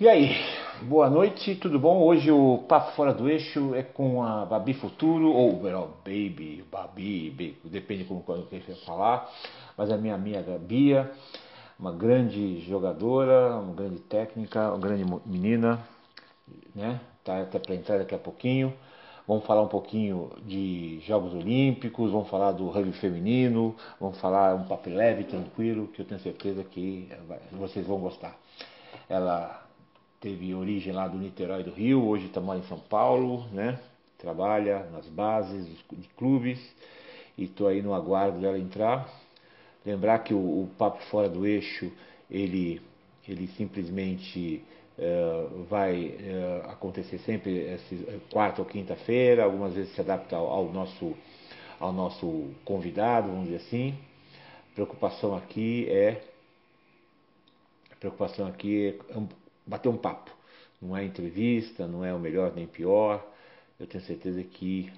[0.00, 0.30] E aí,
[0.82, 2.00] boa noite, tudo bom?
[2.00, 7.30] Hoje o Papo Fora do Eixo é com a Babi Futuro, ou melhor, Baby, Babi,
[7.30, 9.28] Baby depende como você falar,
[9.76, 11.10] mas a minha amiga Bia,
[11.76, 15.80] uma grande jogadora, uma grande técnica, uma grande menina,
[16.76, 17.00] né?
[17.24, 18.72] Tá até para entrar daqui a pouquinho.
[19.26, 24.62] Vamos falar um pouquinho de Jogos Olímpicos, vamos falar do rugby feminino, vamos falar um
[24.62, 27.08] papo leve, tranquilo, que eu tenho certeza que
[27.50, 28.38] vocês vão gostar.
[29.08, 29.66] Ela
[30.20, 33.78] teve origem lá do Niterói do Rio, hoje está em São Paulo, né?
[34.18, 36.58] Trabalha nas bases de clubes
[37.36, 39.08] e estou aí no aguardo dela entrar.
[39.86, 41.92] Lembrar que o, o Papo Fora do Eixo,
[42.28, 42.82] ele,
[43.28, 44.62] ele simplesmente
[44.98, 50.72] uh, vai uh, acontecer sempre esse, quarta ou quinta-feira, algumas vezes se adapta ao, ao,
[50.72, 51.16] nosso,
[51.78, 53.94] ao nosso convidado, vamos dizer assim.
[54.74, 56.20] Preocupação aqui é
[57.92, 59.14] a preocupação aqui é
[59.68, 60.30] bater um papo.
[60.80, 63.24] Não é entrevista, não é o melhor nem pior.
[63.78, 64.90] Eu tenho certeza que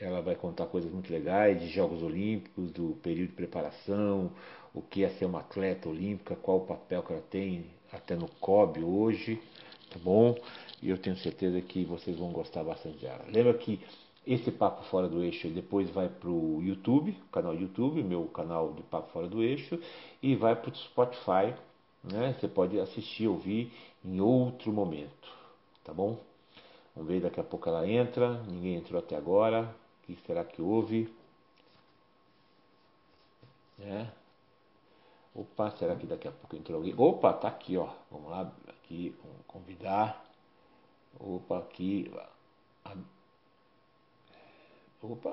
[0.00, 4.30] ela vai contar coisas muito legais de Jogos Olímpicos, do período de preparação,
[4.72, 8.28] o que é ser uma atleta olímpica, qual o papel que ela tem até no
[8.40, 9.40] COB hoje,
[9.90, 10.36] tá bom?
[10.80, 13.24] E eu tenho certeza que vocês vão gostar bastante dela.
[13.28, 13.80] Lembra que
[14.26, 18.82] esse Papo Fora do Eixo depois vai para o YouTube, canal YouTube, meu canal de
[18.82, 19.78] Papo Fora do Eixo,
[20.22, 21.54] e vai para o Spotify,
[22.04, 22.34] né?
[22.38, 23.72] Você pode assistir, ouvir
[24.04, 25.28] em outro momento,
[25.84, 26.18] tá bom?
[26.94, 30.62] Vamos ver, daqui a pouco ela entra, ninguém entrou até agora, o que será que
[30.62, 31.12] houve?
[33.78, 34.06] É.
[35.34, 36.94] Opa, será que daqui a pouco entrou alguém?
[36.96, 37.88] Opa, tá aqui, ó.
[38.10, 40.24] Vamos lá, aqui, vamos convidar.
[41.20, 42.10] Opa, aqui.
[45.02, 45.32] Opa,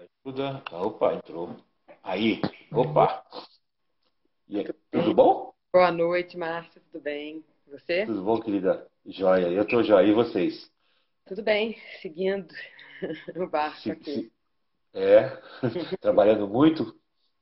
[0.00, 0.62] ajuda.
[0.72, 1.56] Opa, entrou.
[2.02, 2.40] Aí,
[2.72, 3.24] opa.
[4.48, 5.52] E aí, tudo bom?
[5.72, 7.44] Boa noite, Márcia, tudo bem?
[7.68, 8.06] Você?
[8.06, 8.88] Tudo bom, querida?
[9.06, 10.06] Joia, eu tô joia.
[10.06, 10.70] E vocês?
[11.26, 12.52] Tudo bem, seguindo
[13.36, 14.12] o barco se, aqui.
[14.12, 14.32] Se...
[14.92, 15.28] É,
[16.00, 16.98] trabalhando muito?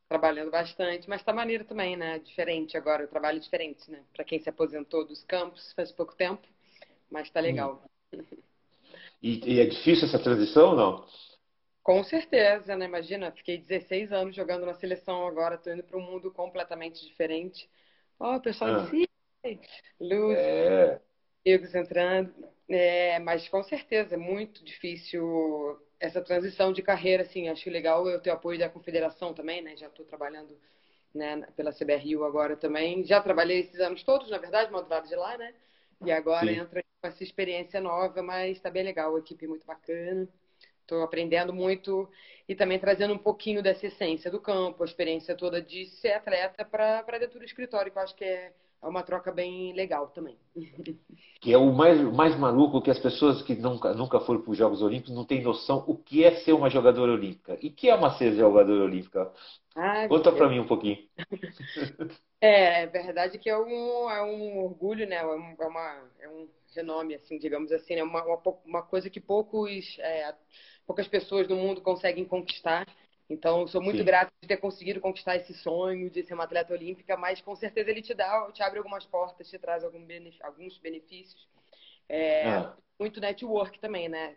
[0.09, 2.19] Trabalhando bastante, mas tá maneiro também, né?
[2.19, 4.03] Diferente agora, eu trabalho diferente, né?
[4.12, 6.47] Para quem se aposentou dos campos faz pouco tempo,
[7.11, 7.82] mas tá legal.
[8.12, 8.22] Hum.
[9.22, 11.06] E, e, é difícil essa transição ou não?
[11.88, 12.84] Com certeza, né?
[12.84, 17.66] Imagina, fiquei 16 anos jogando na seleção, agora estou indo para um mundo completamente diferente.
[18.21, 18.87] Ó, oh, o pessoal ah.
[18.91, 19.09] si,
[19.99, 21.00] luz, é.
[21.47, 22.34] amigos entrando.
[22.69, 27.49] É, mas com certeza, é muito difícil essa transição de carreira, assim.
[27.49, 29.75] Acho legal eu ter o apoio da confederação também, né?
[29.75, 30.59] Já estou trabalhando
[31.15, 33.03] né, pela CBRU agora também.
[33.03, 35.55] Já trabalhei esses anos todos, na verdade, mal do lado de lá, né?
[36.05, 36.60] E agora Sim.
[36.60, 40.28] entra com essa experiência nova, mas está bem legal, a equipe muito bacana.
[40.88, 42.09] Estou aprendendo muito
[42.49, 46.65] e também trazendo um pouquinho dessa essência do campo, a experiência toda de ser atleta
[46.65, 50.38] para dentro do escritório, que eu acho que é, é uma troca bem legal também.
[51.41, 54.59] Que é o mais, mais maluco que as pessoas que nunca, nunca foram para os
[54.59, 57.56] Jogos Olímpicos não têm noção o que é ser uma jogadora olímpica.
[57.62, 59.32] E que é uma ser jogadora olímpica?
[59.76, 60.99] Ah, Conta para mim um pouquinho.
[62.41, 65.16] É, é verdade que é um, é um orgulho, né?
[65.16, 68.03] É, é, uma, é um renome, assim, digamos assim, é né?
[68.05, 70.34] uma, uma, uma coisa que poucos é,
[70.88, 72.87] poucas pessoas no mundo conseguem conquistar.
[73.28, 74.04] Então, sou muito Sim.
[74.04, 77.91] grata de ter conseguido conquistar esse sonho de ser uma atleta olímpica, mas com certeza
[77.91, 80.00] ele te dá, te abre algumas portas, te traz algum
[80.43, 81.47] alguns benefícios.
[82.09, 82.75] É, ah.
[82.99, 84.34] Muito network também, né?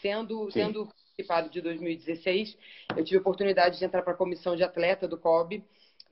[0.00, 2.56] Sendo, sendo participado de 2016,
[2.96, 5.64] eu tive a oportunidade de entrar para a comissão de atleta do COB.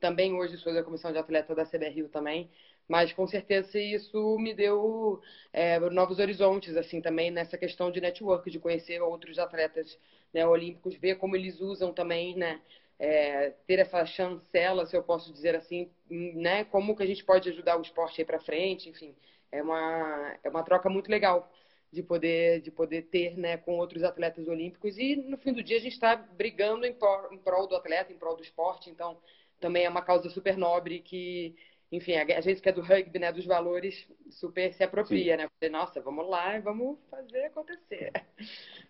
[0.07, 2.49] Também hoje sou da comissão de atleta da CBRU também.
[2.87, 5.21] Mas com certeza isso me deu
[5.53, 9.99] é, novos horizontes, assim, também nessa questão de network, de conhecer outros atletas
[10.33, 12.61] né, olímpicos, ver como eles usam também, né?
[13.01, 16.63] É, ter essa chancela, se eu posso dizer assim, né?
[16.63, 19.13] Como que a gente pode ajudar o esporte aí para frente, enfim,
[19.51, 21.51] é uma é uma troca muito legal
[21.93, 25.77] de poder de poder ter, né, com outros atletas olímpicos e no fim do dia
[25.79, 29.19] a gente está brigando em prol, em prol do atleta, em prol do esporte, então
[29.61, 31.55] também é uma causa super nobre que
[31.91, 33.95] enfim, a gente que é do rugby, né, dos valores,
[34.31, 35.43] super se apropria, Sim.
[35.43, 35.49] né?
[35.61, 38.13] Falei, nossa, vamos lá e vamos fazer acontecer.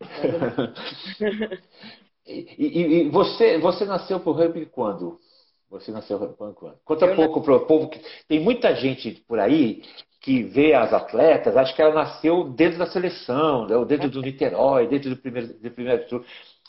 [2.27, 5.21] e, e, e, você, você nasceu pro rugby quando?
[5.69, 6.55] Você nasceu quando?
[6.85, 9.83] Conta um pouco para o povo que tem muita gente por aí
[10.21, 14.89] que vê as atletas, acho que ela nasceu dentro da seleção, né, dentro do Niterói,
[14.89, 16.25] dentro do primeiro, do primeiro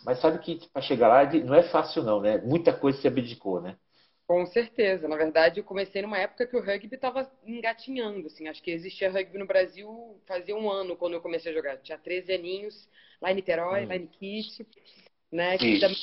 [0.05, 2.37] Mas sabe que para chegar lá não é fácil não, né?
[2.39, 3.75] Muita coisa se abdicou, né?
[4.27, 5.07] Com certeza.
[5.07, 8.27] Na verdade, eu comecei numa época que o rugby estava engatinhando.
[8.27, 8.47] Assim.
[8.47, 11.77] Acho que existia rugby no Brasil fazia um ano quando eu comecei a jogar.
[11.77, 12.89] Tinha 13 aninhos,
[13.21, 13.87] lá em Niterói, hum.
[13.87, 14.67] lá em Kit.
[15.31, 15.57] né?
[15.57, 15.97] Que, também,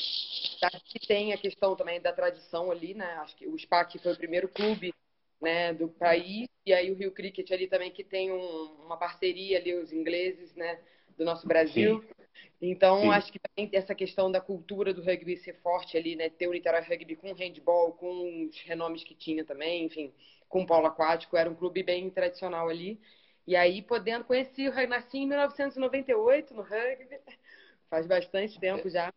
[0.86, 3.12] que tem a questão também da tradição ali, né?
[3.18, 4.94] Acho que o SPAC foi o primeiro clube
[5.40, 9.58] né, do país, e aí o Rio Cricket ali também que tem um, uma parceria
[9.58, 10.80] ali, os ingleses, né,
[11.18, 12.00] do nosso Brasil.
[12.00, 12.23] Sim.
[12.60, 13.10] Então, Sim.
[13.10, 16.52] acho que também essa questão da cultura do rugby ser forte ali, né, ter o
[16.52, 20.12] Niterói Rugby com handball, com os renomes que tinha também, enfim,
[20.48, 23.00] com o polo aquático, era um clube bem tradicional ali.
[23.46, 27.18] E aí, podendo conhecer o nasci em 1998 no rugby,
[27.90, 29.12] faz bastante tempo já.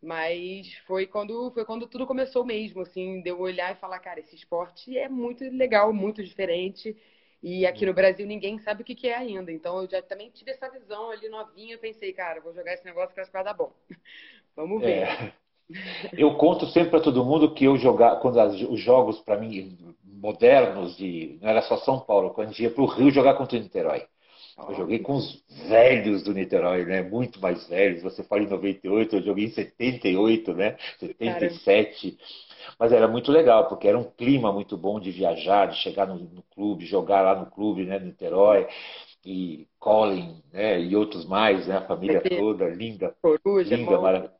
[0.00, 4.20] Mas foi quando foi quando tudo começou mesmo, assim, de eu olhar e falar, cara,
[4.20, 6.96] esse esporte é muito legal, muito diferente.
[7.42, 9.52] E aqui no Brasil ninguém sabe o que, que é ainda.
[9.52, 11.74] Então eu já também tive essa visão ali novinha.
[11.74, 13.72] Eu pensei, cara, vou jogar esse negócio que vai dar bom.
[14.56, 15.04] Vamos ver.
[15.04, 15.32] É.
[16.16, 19.76] Eu conto sempre para todo mundo que eu jogar, quando as, os jogos para mim
[20.02, 23.34] modernos de não era só São Paulo, quando a gente ia para o Rio jogar
[23.34, 24.04] contra o Niterói.
[24.66, 27.02] Eu joguei com os velhos do Niterói, né?
[27.02, 28.02] Muito mais velhos.
[28.02, 30.76] Você fala em 98, eu joguei em 78, né?
[30.98, 32.10] 77.
[32.10, 32.47] Caramba.
[32.78, 36.16] Mas era muito legal, porque era um clima muito bom de viajar, de chegar no,
[36.16, 37.98] no clube, jogar lá no clube, né?
[37.98, 38.66] No Niterói.
[39.24, 40.80] E Colin, né?
[40.80, 41.76] E outros mais, né?
[41.76, 43.14] A família toda, linda.
[43.20, 44.38] Coruja, linda, maravilhosa.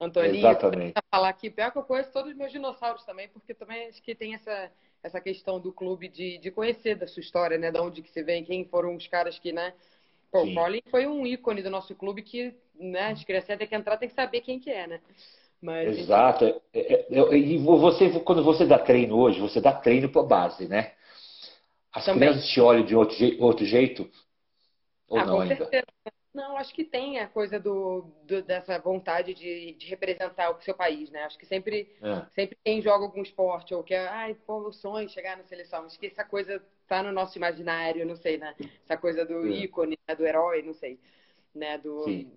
[0.00, 0.94] Antoninho, Exatamente.
[1.10, 4.14] falar aqui, pior que eu conheço todos os meus dinossauros também, porque também acho que
[4.14, 4.70] tem essa
[5.04, 7.70] essa questão do clube de, de conhecer da sua história, né?
[7.70, 9.74] De onde que você vem, quem foram os caras que, né?
[10.32, 13.08] Pô, o Colin foi um ícone do nosso clube que, né?
[13.08, 15.00] As crianças tem que entrar, tem que saber quem que é, né?
[15.64, 16.44] Mas, Exato.
[16.44, 20.68] É, é, é, e você, quando você dá treino hoje, você dá treino para base,
[20.68, 20.92] né?
[21.90, 22.28] As também.
[22.28, 24.06] crianças te olham de outro, outro jeito?
[25.08, 25.56] Ou ah, não ainda?
[25.56, 25.86] Certeza.
[26.34, 30.74] Não, acho que tem a coisa do, do dessa vontade de, de, representar o seu
[30.74, 31.22] país, né?
[31.22, 32.26] Acho que sempre, é.
[32.34, 35.86] sempre quem joga algum esporte ou quer, ai, pô, o sonho chegar na seleção.
[35.86, 38.54] Acho que essa coisa tá no nosso imaginário, não sei, né?
[38.84, 39.50] Essa coisa do é.
[39.60, 40.14] ícone, né?
[40.14, 41.00] do herói, não sei,
[41.54, 41.78] né?
[41.78, 42.30] Do, Sim.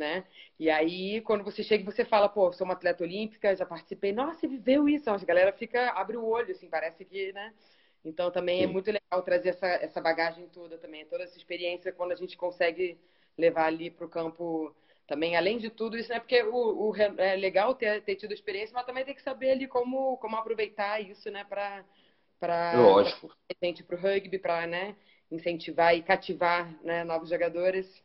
[0.00, 0.24] Né?
[0.58, 4.12] E aí, quando você chega e você fala, pô, sou uma atleta olímpica, já participei,
[4.12, 5.08] nossa, viveu isso.
[5.10, 7.54] A galera fica, abre o olho, assim, parece que, né?
[8.04, 8.70] Então também é Sim.
[8.70, 12.36] é muito legal trazer essa, essa bagagem toda também, toda essa experiência quando a gente
[12.36, 12.98] consegue
[13.36, 14.74] levar ali para o campo
[15.06, 18.32] também, além de tudo, isso não é porque o, o, é legal ter, ter tido
[18.32, 21.84] experiência, mas também tem que saber ali como, como aproveitar isso, né, para
[22.38, 22.72] para
[23.86, 24.96] para o rugby, para né,
[25.30, 28.02] incentivar e cativar né, novos jogadores.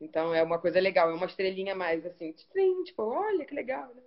[0.00, 2.32] Então é uma coisa legal, é uma estrelinha mais assim,
[2.84, 4.02] tipo, olha que legal, né?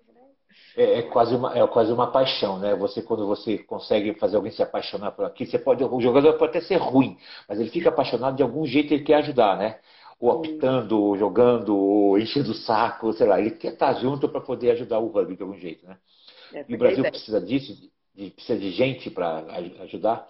[0.76, 2.76] É, é, quase uma, é quase uma paixão, né?
[2.76, 6.52] Você, quando você consegue fazer alguém se apaixonar por aqui, você pode, o jogador pode
[6.58, 7.18] até ser ruim,
[7.48, 9.80] mas ele fica apaixonado de algum jeito, ele quer ajudar, né?
[10.22, 13.40] ou apitando, ou jogando, ou enchendo o saco, sei lá.
[13.40, 15.98] Ele quer estar junto para poder ajudar o rugby de algum jeito, né?
[16.54, 17.76] É, e o Brasil precisa disso,
[18.14, 19.44] de, precisa de gente para
[19.82, 20.30] ajudar.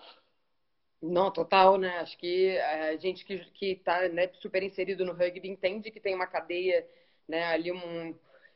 [1.02, 1.98] Não, total, né?
[2.00, 6.28] Acho que a gente que está né, super inserido no rugby entende que tem uma
[6.28, 6.88] cadeia,
[7.28, 7.46] né?
[7.46, 8.16] Ali um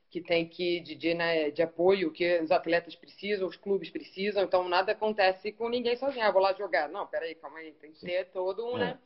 [0.10, 4.44] que tem que de, de, né, de apoio que os atletas precisam, os clubes precisam.
[4.44, 6.24] Então nada acontece com ninguém sozinho.
[6.24, 6.88] Ah, vou lá jogar.
[6.88, 8.80] Não, peraí, calma aí, tem que ter todo um, é.
[8.80, 9.00] né?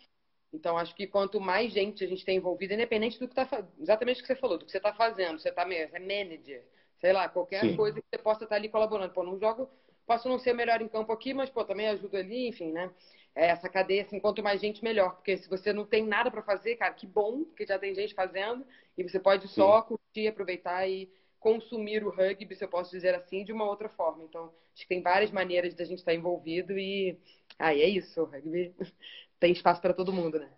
[0.52, 4.20] Então, acho que quanto mais gente a gente tem envolvida, independente do que está exatamente
[4.20, 6.66] o que você falou, do que você está fazendo, você está é manager,
[7.00, 7.76] sei lá, qualquer Sim.
[7.76, 9.14] coisa que você possa estar tá ali colaborando.
[9.14, 9.70] Pô, não jogo,
[10.08, 12.92] posso não ser melhor em campo aqui, mas pô, também ajudo ali, enfim, né?
[13.36, 15.16] É essa cadeia, assim, quanto mais gente, melhor.
[15.16, 18.14] Porque se você não tem nada para fazer, cara, que bom, porque já tem gente
[18.14, 18.66] fazendo,
[18.98, 19.56] e você pode Sim.
[19.56, 23.88] só curtir, aproveitar e consumir o rugby, se eu posso dizer assim, de uma outra
[23.90, 24.24] forma.
[24.24, 27.18] Então, acho que tem várias maneiras de a gente estar envolvido e
[27.58, 28.74] aí ah, é isso, o rugby
[29.40, 30.50] tem espaço para todo mundo, né?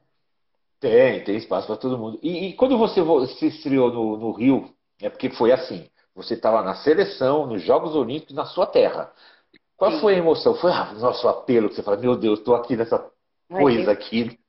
[0.80, 2.20] Tem, tem espaço para todo mundo.
[2.24, 3.02] E, e, quando você
[3.36, 7.96] se estreou no, no Rio, é porque foi assim, você estava na seleção, nos Jogos
[7.96, 9.14] Olímpicos, na sua terra.
[9.82, 10.54] Qual foi a emoção?
[10.54, 13.04] Foi ah, nosso apelo que você fala, meu Deus, estou aqui nessa
[13.50, 14.40] coisa aqui.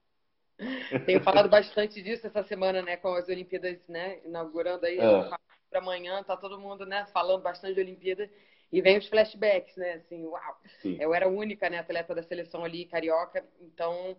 [1.06, 5.22] Tenho falado bastante disso essa semana, né, com as Olimpíadas, né, inaugurando aí é.
[5.70, 8.28] para amanhã, tá todo mundo, né, falando bastante de Olimpíadas.
[8.70, 9.94] E vem os flashbacks, né?
[9.94, 10.60] Assim, uau.
[10.82, 10.98] Sim.
[11.00, 13.42] Eu era a única, né, atleta da seleção ali, carioca.
[13.58, 14.14] Então,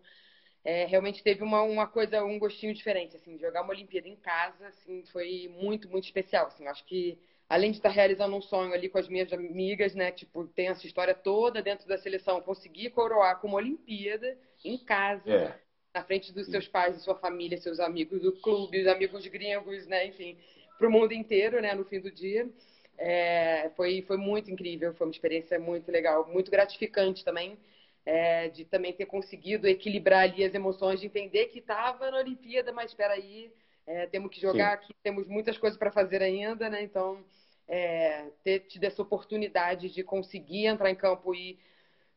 [0.64, 4.66] é, realmente teve uma, uma coisa, um gostinho diferente, assim, jogar uma Olimpíada em casa,
[4.68, 6.66] assim, foi muito, muito especial, assim.
[6.66, 7.20] Acho que,
[7.50, 10.86] além de estar realizando um sonho ali com as minhas amigas, né, tipo, tem essa
[10.86, 15.60] história toda dentro da seleção, conseguir coroar com uma Olimpíada em casa, é.
[15.94, 20.08] na frente dos seus pais, sua família, seus amigos do clube, os amigos gringos, né,
[20.08, 20.38] enfim,
[20.78, 22.50] para o mundo inteiro, né, no fim do dia.
[22.98, 27.58] É, foi, foi muito incrível, foi uma experiência muito legal, muito gratificante também,
[28.06, 32.72] é, de também ter conseguido equilibrar ali as emoções, de entender que estava na Olimpíada,
[32.72, 33.52] mas espera aí,
[33.86, 34.74] é, temos que jogar Sim.
[34.74, 36.82] aqui, temos muitas coisas para fazer ainda, né?
[36.84, 37.24] Então,
[37.68, 41.60] é, ter tido essa oportunidade de conseguir entrar em campo e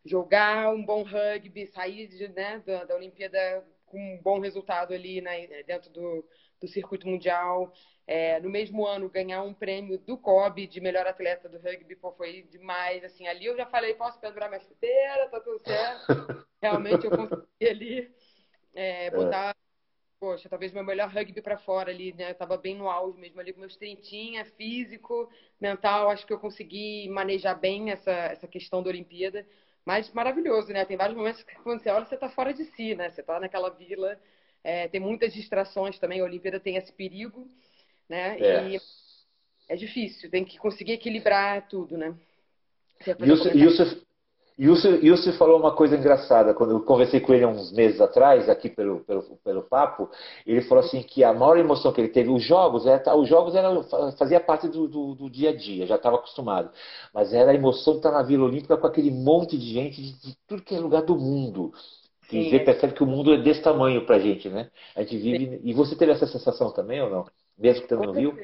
[0.05, 5.21] jogar um bom rugby, sair de, né, da, da Olimpíada com um bom resultado ali
[5.21, 6.25] né, dentro do,
[6.61, 7.73] do circuito mundial.
[8.07, 12.13] É, no mesmo ano, ganhar um prêmio do COB de melhor atleta do rugby, pô,
[12.13, 13.03] foi demais.
[13.03, 16.07] Assim, ali eu já falei, posso pendurar minha chuteira, tá tudo certo.
[16.63, 18.15] Realmente eu consegui ali
[18.75, 19.66] é, botar, é.
[20.19, 22.31] Poxa, talvez meu melhor rugby para fora ali, né?
[22.31, 25.31] Eu tava bem no auge mesmo ali com meus trintinha, físico,
[25.61, 26.11] mental.
[26.11, 29.47] Acho que eu consegui manejar bem essa, essa questão da Olimpíada.
[29.85, 30.85] Mas maravilhoso, né?
[30.85, 33.11] Tem vários momentos que quando você olha, você tá fora de si, né?
[33.11, 34.21] Você tá naquela vila,
[34.65, 36.21] é, tem muitas distrações também.
[36.21, 37.49] A Olimpíada tem esse perigo
[38.09, 38.39] né?
[38.41, 38.69] É.
[38.69, 38.81] E
[39.69, 42.17] é difícil, tem que conseguir equilibrar tudo, né?
[43.05, 43.71] E o
[44.59, 49.01] Yusuf falou uma coisa engraçada, quando eu conversei com ele uns meses atrás, aqui pelo,
[49.01, 50.09] pelo, pelo papo,
[50.47, 53.55] ele falou assim que a maior emoção que ele teve, os jogos, era, os jogos
[53.55, 53.83] era,
[54.13, 56.71] fazia parte do, do, do dia a dia, já estava acostumado,
[57.13, 60.13] mas era a emoção de estar na Vila Olímpica com aquele monte de gente de,
[60.13, 61.73] de tudo que é lugar do mundo.
[62.31, 64.69] Sim, percebe que o mundo é desse tamanho pra gente, né?
[64.97, 65.59] A gente vive.
[65.59, 65.61] Sim.
[65.63, 67.27] E você teve essa sensação também ou não?
[67.57, 68.35] Mesmo que você não viu?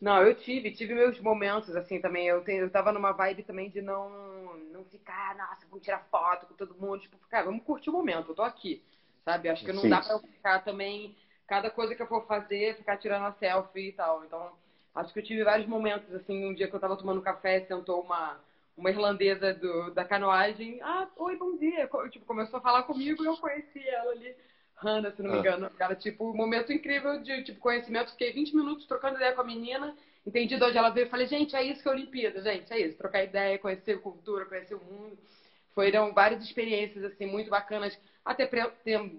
[0.00, 2.26] Não, eu tive, tive meus momentos assim também.
[2.26, 6.46] Eu, tenho, eu tava numa vibe também de não, não ficar, nossa, vamos tirar foto
[6.46, 7.00] com todo mundo.
[7.00, 8.82] Tipo, cara, vamos curtir o momento, eu tô aqui,
[9.24, 9.48] sabe?
[9.48, 9.88] Acho que não Sim.
[9.88, 11.14] dá pra eu ficar também,
[11.46, 14.24] cada coisa que eu for fazer, ficar tirando a selfie e tal.
[14.24, 14.52] Então,
[14.94, 18.00] acho que eu tive vários momentos, assim, um dia que eu tava tomando café, sentou
[18.02, 18.38] uma,
[18.76, 20.80] uma irlandesa do, da canoagem.
[20.82, 21.88] Ah, oi, bom dia.
[22.10, 24.36] Tipo, começou a falar comigo e eu conheci ela ali.
[24.84, 25.40] Hannah, se não me ah.
[25.40, 25.70] engano.
[25.70, 28.10] Cara, tipo, um momento incrível de tipo, conhecimento.
[28.12, 29.94] Fiquei 20 minutos trocando ideia com a menina,
[30.26, 31.08] entendi de onde ela veio.
[31.08, 32.98] Falei, gente, é isso que é Olimpíada, gente, é isso.
[32.98, 35.18] Trocar ideia, conhecer cultura, conhecer o mundo.
[35.74, 37.98] Foram várias experiências, assim, muito bacanas.
[38.24, 38.48] Até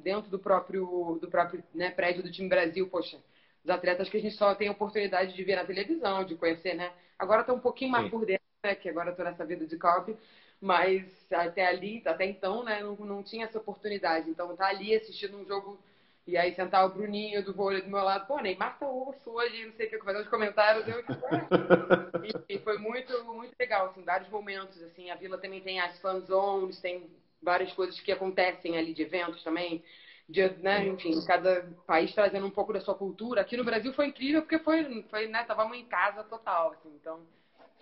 [0.04, 3.18] dentro do próprio, do próprio né, prédio do time Brasil, poxa,
[3.64, 6.92] os atletas que a gente só tem oportunidade de ver na televisão, de conhecer, né?
[7.20, 8.12] Agora tá um pouquinho mais Sim.
[8.12, 8.74] por dentro, né?
[8.76, 10.16] Que agora eu tô nessa vida de COP
[10.62, 14.30] mas até ali, até então, né, não, não tinha essa oportunidade.
[14.30, 15.80] Então, tá ali assistindo um jogo
[16.28, 19.68] e aí sentar o Bruninho do vôlei do meu lado, pô, Neymar tá osso hoje,
[19.68, 21.14] não sei o que, fazer os comentários, eu, tipo,
[22.50, 26.00] e, e, foi muito, muito legal, assim, vários momentos, assim, a Vila também tem as
[26.00, 27.08] fan zones, tem
[27.44, 29.84] várias coisas que acontecem ali de eventos também,
[30.28, 33.42] de, né, enfim, cada país trazendo um pouco da sua cultura.
[33.42, 37.20] Aqui no Brasil foi incrível porque foi, foi né, tava em casa total, assim, então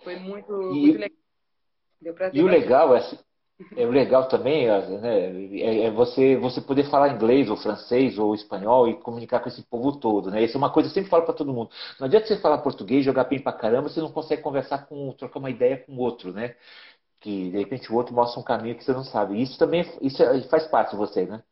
[0.02, 0.80] foi muito, e...
[0.80, 1.23] muito legal
[2.32, 3.00] e o legal é,
[3.76, 8.88] é legal também né, é, é, você, você poder falar inglês ou francês ou espanhol
[8.88, 10.30] e comunicar com esse povo todo.
[10.30, 10.42] Né?
[10.42, 11.70] Isso é uma coisa que eu sempre falo para todo mundo.
[11.98, 15.38] Não adianta você falar português, jogar bem para caramba, você não consegue conversar com, trocar
[15.38, 16.56] uma ideia com o outro, né?
[17.20, 19.40] Que de repente o outro mostra um caminho que você não sabe.
[19.40, 21.42] Isso também isso é, faz parte de você, né?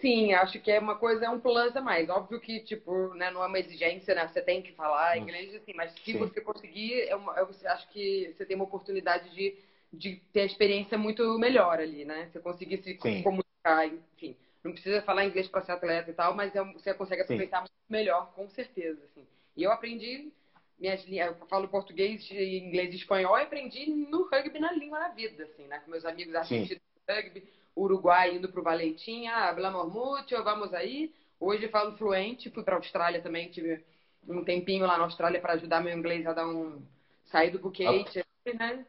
[0.00, 2.08] Sim, acho que é uma coisa, é um plus a mais.
[2.08, 4.26] Óbvio que, tipo, né, não é uma exigência, né?
[4.26, 6.18] Você tem que falar inglês, assim, mas se Sim.
[6.18, 9.56] você conseguir, é uma, eu acho que você tem uma oportunidade de
[9.92, 12.28] de ter a experiência muito melhor ali, né?
[12.30, 13.22] Você conseguir se Sim.
[13.22, 14.36] comunicar, enfim.
[14.62, 17.72] Não precisa falar inglês para ser atleta e tal, mas é, você consegue aproveitar muito
[17.88, 19.00] melhor, com certeza.
[19.04, 19.26] Assim.
[19.56, 20.30] E eu aprendi
[20.78, 25.44] minhas eu falo português, inglês e espanhol e aprendi no rugby na língua na vida,
[25.44, 25.78] assim, né?
[25.78, 31.12] Com meus amigos argentinos do rugby, Uruguai indo pro Valentim, ah, hablamos mucho, vamos aí.
[31.40, 33.84] Hoje falo fluente, fui para Austrália também, tive
[34.28, 36.82] um tempinho lá na Austrália para ajudar meu inglês a dar um
[37.26, 38.52] sair do buquete, ah.
[38.54, 38.86] né?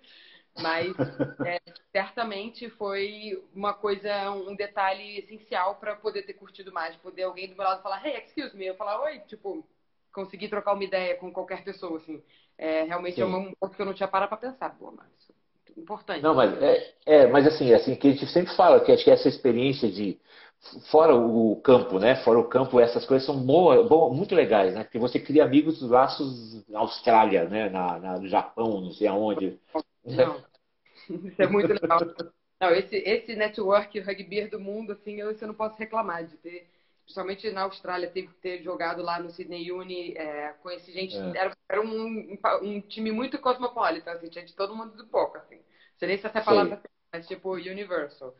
[0.61, 0.95] Mas
[1.45, 1.59] é,
[1.91, 6.95] certamente foi uma coisa, um detalhe essencial para poder ter curtido mais.
[6.97, 8.65] Poder alguém do meu lado falar, hey, excuse me.
[8.65, 9.65] Eu falar, oi, tipo,
[10.11, 12.21] conseguir trocar uma ideia com qualquer pessoa, assim.
[12.57, 13.21] É, realmente Sim.
[13.21, 14.75] é um ponto que eu não tinha parado para pensar.
[14.77, 15.07] Pô, mas
[15.75, 16.23] é importante.
[16.23, 19.11] Não, mas é, é, mas assim, assim, que a gente sempre fala que acho que
[19.11, 20.19] essa experiência de
[20.89, 22.15] fora o campo, né?
[22.23, 24.83] Fora o campo, essas coisas são boas, boas, muito legais, né?
[24.83, 27.69] Porque você cria amigos laços na Austrália, né?
[27.69, 29.59] Na, na, no Japão, não sei aonde.
[30.15, 30.43] Não.
[31.27, 31.99] Isso é muito legal.
[32.59, 36.67] Não, esse, esse network rugby do mundo, assim, eu, eu não posso reclamar de ter,
[37.03, 41.37] principalmente na Austrália, ter, ter jogado lá no Sydney Uni, é, conheci gente, é.
[41.37, 45.57] era, era um, um, time muito cosmopolita, assim, tinha de todo mundo do pouco, assim.
[45.57, 46.81] Não sei nem se essa palavra,
[47.13, 48.35] mas tipo, universal.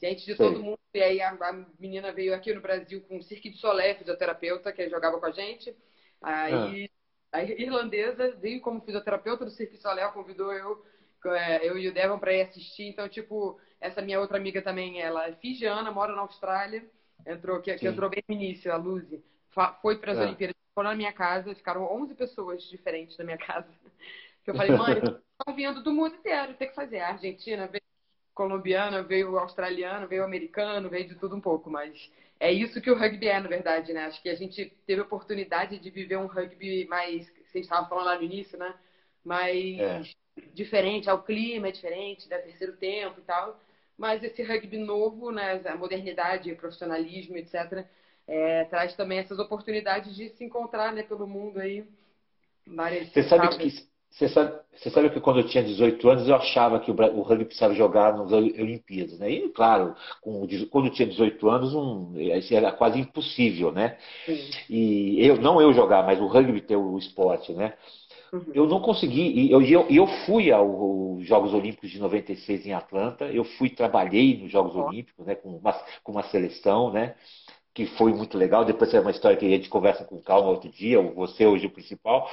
[0.00, 0.38] Gente de Sim.
[0.38, 3.58] todo mundo, e aí a, a, menina veio aqui no Brasil com o Cirque de
[3.58, 5.76] Solé, fisioterapeuta, que jogava com a gente,
[6.22, 6.86] aí...
[6.86, 6.98] Ah.
[7.30, 10.97] A irlandesa veio como fisioterapeuta do Cirque de Soleil, convidou eu é,
[11.62, 12.84] eu e o Devon para ir assistir.
[12.84, 16.84] Então, tipo, essa minha outra amiga também, ela é fijiana, mora na Austrália,
[17.26, 19.22] entrou que, que entrou bem no início, a Luzi,
[19.82, 20.22] foi para as é.
[20.22, 23.68] Olimpíadas, ficou na minha casa, ficaram 11 pessoas diferentes na minha casa.
[24.44, 24.94] Que eu falei, mãe,
[25.38, 27.00] estão vindo do mundo inteiro, tem que fazer.
[27.00, 27.82] A Argentina veio
[28.34, 32.96] colombiana, veio australiano, veio americano, veio de tudo um pouco, mas é isso que o
[32.96, 34.06] rugby é, na verdade, né?
[34.06, 38.06] Acho que a gente teve a oportunidade de viver um rugby mais, vocês estavam falando
[38.06, 38.74] lá no início, né?
[39.24, 40.02] Mais é
[40.54, 43.58] diferente, o clima é diferente, da terceiro tempo e tal.
[43.96, 47.84] mas esse rugby novo, né, a modernidade, profissionalismo, etc.,
[48.26, 51.84] é, traz também essas oportunidades de se encontrar né, pelo mundo aí.
[53.12, 56.80] Você sabe que você sabe, você sabe que quando eu tinha 18 anos eu achava
[56.80, 59.30] que o, o rugby precisava jogar nas Olimpíadas, né?
[59.30, 63.98] E claro, com, quando eu tinha 18 anos, um, isso era quase impossível, né?
[64.24, 64.50] Sim.
[64.68, 67.74] E eu não eu jogar, mas o rugby ter o esporte, né?
[68.32, 68.52] Uhum.
[68.54, 73.44] Eu não consegui, eu, eu, eu fui aos Jogos Olímpicos de 96 em Atlanta, eu
[73.44, 74.76] fui, trabalhei nos Jogos.
[74.76, 77.14] Olímpicos, né, com uma, com uma seleção, né?
[77.78, 78.64] que foi muito legal.
[78.64, 81.70] Depois é uma história que a gente conversa com calma outro dia, você hoje o
[81.70, 82.28] principal.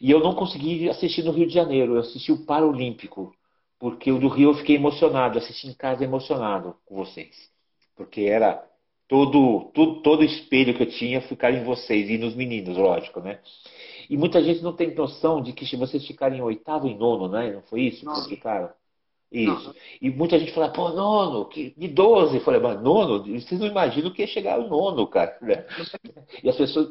[0.00, 3.32] E eu não consegui assistir no Rio de Janeiro, eu assisti o Paralímpico,
[3.78, 7.48] porque o do Rio eu fiquei emocionado, assisti em casa emocionado com vocês.
[7.94, 8.64] Porque era
[9.06, 13.38] todo, todo, todo espelho que eu tinha ficar em vocês e nos meninos, lógico, né?
[14.08, 17.28] E muita gente não tem noção de que se vocês ficarem em oitavo e nono,
[17.28, 17.52] né?
[17.52, 18.70] Não foi isso que vocês ficaram?
[19.34, 19.74] Isso.
[20.00, 22.36] E muita gente fala, pô, nono, que, de 12.
[22.36, 23.24] Eu falei, mas nono?
[23.24, 25.36] Vocês não imaginam que ia chegar o nono, cara.
[25.42, 25.64] Né?
[26.42, 26.88] E as pessoas.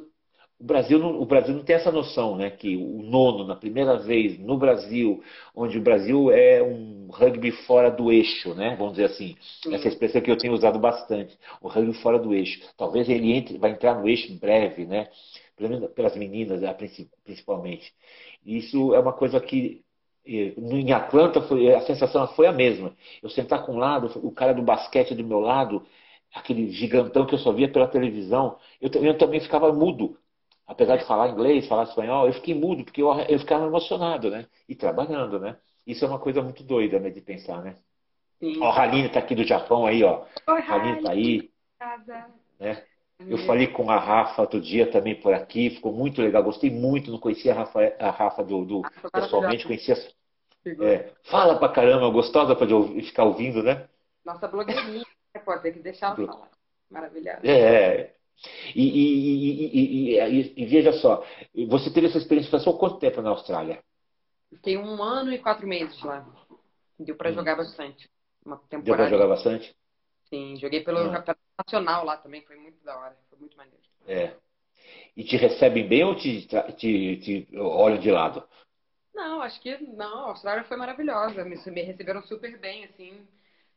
[0.60, 2.50] O Brasil, não, o Brasil não tem essa noção, né?
[2.50, 5.22] Que o nono, na primeira vez no Brasil,
[5.54, 8.76] onde o Brasil é um rugby fora do eixo, né?
[8.78, 9.36] Vamos dizer assim.
[9.62, 9.74] Sim.
[9.74, 11.38] Essa expressão que eu tenho usado bastante.
[11.62, 12.62] O rugby fora do eixo.
[12.78, 15.10] Talvez ele entre, vai entrar no eixo em breve, né?
[15.96, 16.62] Pelas meninas,
[17.24, 17.94] principalmente.
[18.46, 19.84] Isso é uma coisa que
[20.26, 22.96] em Atlanta foi, a sensação foi a mesma.
[23.22, 25.86] Eu sentar com um lado, o cara do basquete do meu lado,
[26.34, 30.18] aquele gigantão que eu só via pela televisão, eu, eu também ficava mudo.
[30.66, 34.48] Apesar de falar inglês, falar espanhol, eu fiquei mudo, porque eu, eu ficava emocionado, né?
[34.68, 35.58] E trabalhando, né?
[35.86, 37.76] Isso é uma coisa muito doida, né, de pensar, né?
[38.40, 38.62] Sim.
[38.62, 40.24] Ó, a Haline tá aqui do Japão aí, ó.
[40.48, 41.52] Oi, Haline tá aí.
[42.60, 42.82] Né?
[43.20, 47.12] Eu falei com a Rafa outro dia também por aqui, ficou muito legal, gostei muito,
[47.12, 49.96] não conhecia a Rafa, a Rafa do, do ah, pessoalmente, conhecia.
[50.82, 52.68] É, fala pra caramba, gostosa pra
[53.02, 53.88] ficar ouvindo, né?
[54.26, 55.06] Nossa blogueirinha,
[55.36, 56.50] né, pode ter que deixar ela falar.
[56.90, 57.40] Maravilhosa.
[57.44, 58.14] É.
[58.76, 61.24] E, e, e, e, veja só,
[61.68, 63.82] você teve essa experiência, passou quanto tempo na Austrália?
[64.50, 66.26] Fiquei um ano e quatro meses lá.
[67.00, 67.34] Deu para hum.
[67.34, 68.10] jogar bastante.
[68.46, 68.84] Uma temporada.
[68.84, 69.76] Deu para jogar bastante?
[70.34, 71.12] Sim, joguei pelo ah.
[71.12, 73.84] Campeonato Nacional lá também, foi muito da hora, foi muito maneiro.
[74.08, 74.34] É.
[75.16, 78.44] E te recebem bem ou te, te, te olham de lado?
[79.14, 83.28] Não, acho que não, a Austrália foi maravilhosa, me, me receberam super bem, assim.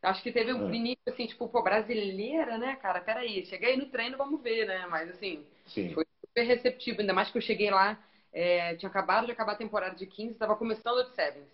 [0.01, 0.75] Acho que teve um ah.
[0.75, 3.03] início, assim, tipo, pô, brasileira, né, cara?
[3.03, 4.87] Peraí, cheguei no treino, vamos ver, né?
[4.87, 5.93] Mas, assim, Sim.
[5.93, 7.03] foi super receptivo.
[7.03, 10.33] Ainda mais que eu cheguei lá, é, tinha acabado de acabar a temporada de 15,
[10.33, 11.49] estava começando a de Sevens.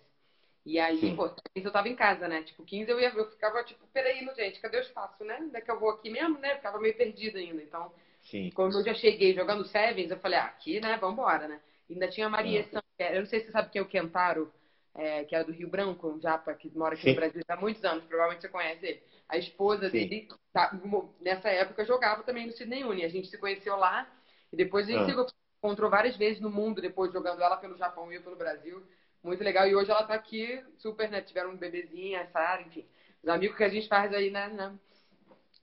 [0.65, 1.15] E aí, Sim.
[1.15, 2.41] pô, eu tava em casa, né?
[2.43, 5.39] Tipo, 15 eu, ia, eu ficava, tipo, peraí, gente, cadê o espaço, né?
[5.41, 6.53] Onde é que eu vou aqui mesmo, né?
[6.53, 7.61] Eu ficava meio perdida ainda.
[7.61, 8.49] Então, Sim.
[8.55, 10.97] quando eu já cheguei jogando Sevens, eu falei, ah, aqui, né?
[10.97, 11.59] Vambora, né?
[11.89, 13.03] ainda tinha a Maria ah.
[13.03, 14.51] eu não sei se você sabe quem é o Kentaro,
[14.95, 17.09] é, que é do Rio Branco, um japa, que mora aqui Sim.
[17.09, 19.03] no Brasil há muitos anos, provavelmente você conhece ele.
[19.27, 20.07] A esposa Sim.
[20.07, 20.79] dele, tá,
[21.19, 23.03] nessa época, jogava também no Sydney Uni.
[23.03, 24.07] A gente se conheceu lá
[24.51, 25.25] e depois a gente ah.
[25.27, 28.83] se encontrou várias vezes no mundo, depois jogando ela pelo Japão e eu pelo Brasil
[29.23, 29.67] muito legal.
[29.67, 31.21] E hoje ela tá aqui, super, né?
[31.21, 32.85] Tiveram um bebezinho, a Sara, enfim.
[33.21, 34.49] Os amigos que a gente faz aí, né?
[34.49, 34.73] né?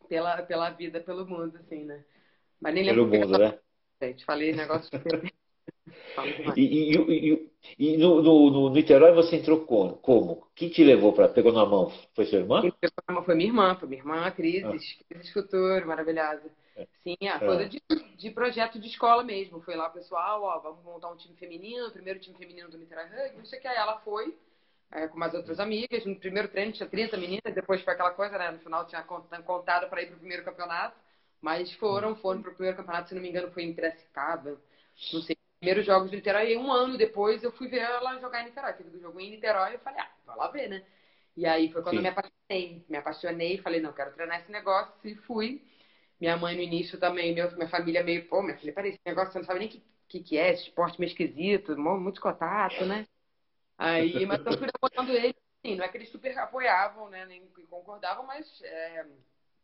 [0.09, 2.03] Pela, pela vida, pelo mundo, assim, né?
[2.61, 3.09] Mas nem lembro.
[3.09, 3.59] Pelo mundo, né?
[4.03, 5.31] Gente, falei negócio de...
[6.57, 9.97] e, e, e, e no, no, no, Niterói você entrou como?
[9.97, 10.47] como?
[10.55, 11.93] Quem te levou para pegou na mão?
[12.15, 12.63] Foi sua irmã?
[13.25, 14.73] Foi minha irmã, foi minha irmã, Cris, ah.
[15.09, 16.51] Cris Futuro, maravilhosa.
[17.03, 17.69] Sim, a coisa é.
[17.69, 17.83] de,
[18.17, 19.61] de projeto de escola mesmo.
[19.61, 23.39] Foi lá, pessoal, ó, vamos montar um time feminino, primeiro time feminino do Niterói Rugby,
[23.39, 23.69] não sei o que.
[23.69, 24.37] Aí ela foi
[24.91, 26.05] é, com umas outras amigas.
[26.05, 28.51] No primeiro treino tinha 30 meninas, depois foi aquela coisa, né?
[28.51, 30.97] No final tinha contado para ir para o primeiro campeonato.
[31.41, 34.61] Mas foram, foram para o primeiro campeonato, se não me engano, foi em Piracicaba.
[35.13, 35.37] Não sei.
[35.59, 36.53] Primeiros jogos do Niterói.
[36.53, 38.73] E um ano depois eu fui ver ela jogar em Niterói.
[38.73, 40.83] Teve um jogo em Niterói e eu falei, ah, vai lá ver, né?
[41.37, 41.97] E aí foi quando Sim.
[41.99, 42.85] eu me apaixonei.
[42.89, 44.93] Me apaixonei, falei, não, quero treinar esse negócio.
[45.05, 45.63] E fui.
[46.21, 49.33] Minha mãe no início também, meu, minha família meio, pô, minha filha, peraí, esse negócio
[49.33, 52.85] você não sabe nem o que, que, que é, esse esporte meio esquisito, muito contato,
[52.85, 53.07] né?
[53.79, 57.43] Aí, mas eu fui apoiando eles, assim, não é que eles super apoiavam, né, nem
[57.71, 59.07] concordavam, mas é,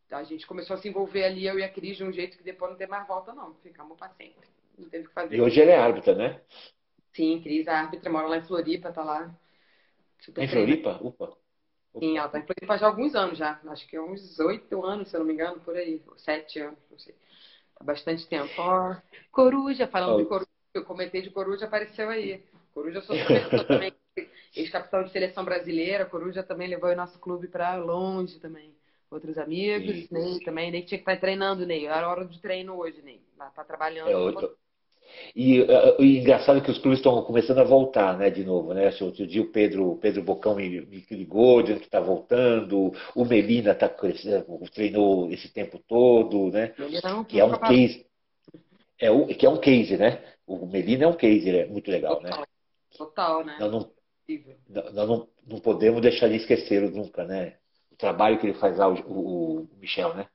[0.09, 2.43] a gente começou a se envolver ali, eu e a Cris, de um jeito que
[2.43, 3.53] depois não tem mais volta, não.
[3.55, 4.47] Ficamos para sempre.
[4.77, 5.35] Não teve o que fazer.
[5.35, 6.41] E hoje ele é árbitra, né?
[7.13, 9.35] Sim, Cris, a árbitra, mora lá em Floripa, tá lá.
[10.19, 10.99] Super em Floripa?
[11.01, 11.37] Upa.
[11.99, 13.59] Sim, ela está em Floripa há alguns anos já.
[13.67, 16.01] Acho que é uns oito anos, se eu não me engano, por aí.
[16.17, 17.15] Sete anos, não sei.
[17.79, 18.51] Há bastante tempo.
[18.57, 18.95] Ó,
[19.31, 20.17] Coruja, falando oh.
[20.17, 22.43] de Coruja, eu comentei de Coruja, apareceu aí.
[22.73, 23.15] Coruja, sou
[23.67, 23.93] também.
[24.55, 26.05] Ex-capitão de seleção brasileira.
[26.05, 28.75] Coruja também levou o nosso clube para longe também.
[29.09, 30.09] Outros amigos.
[30.09, 30.71] Ney também.
[30.71, 31.85] Ney tinha que estar treinando, Ney.
[31.85, 33.21] Era hora de treino hoje, Ney.
[33.37, 34.09] Tá trabalhando.
[34.09, 34.57] É, outro...
[35.35, 38.91] E, uh, e engraçado que os clubes estão começando a voltar, né, de novo, né?
[39.01, 43.75] Outro dia o Pedro, Pedro Bocão me, me ligou, dizendo que está voltando, o Melina
[43.75, 43.89] tá,
[44.73, 46.73] treinou esse tempo todo, né?
[47.25, 48.05] que é um case.
[48.99, 50.23] É o, que é um case, né?
[50.45, 52.31] O Melina é um case, é muito legal, né?
[52.97, 53.57] Total, né?
[53.59, 53.91] Nós não,
[54.93, 57.57] nós não, não podemos deixar de esquecê-lo nunca, né?
[57.91, 60.27] O trabalho que ele faz lá, o, o Michel, né?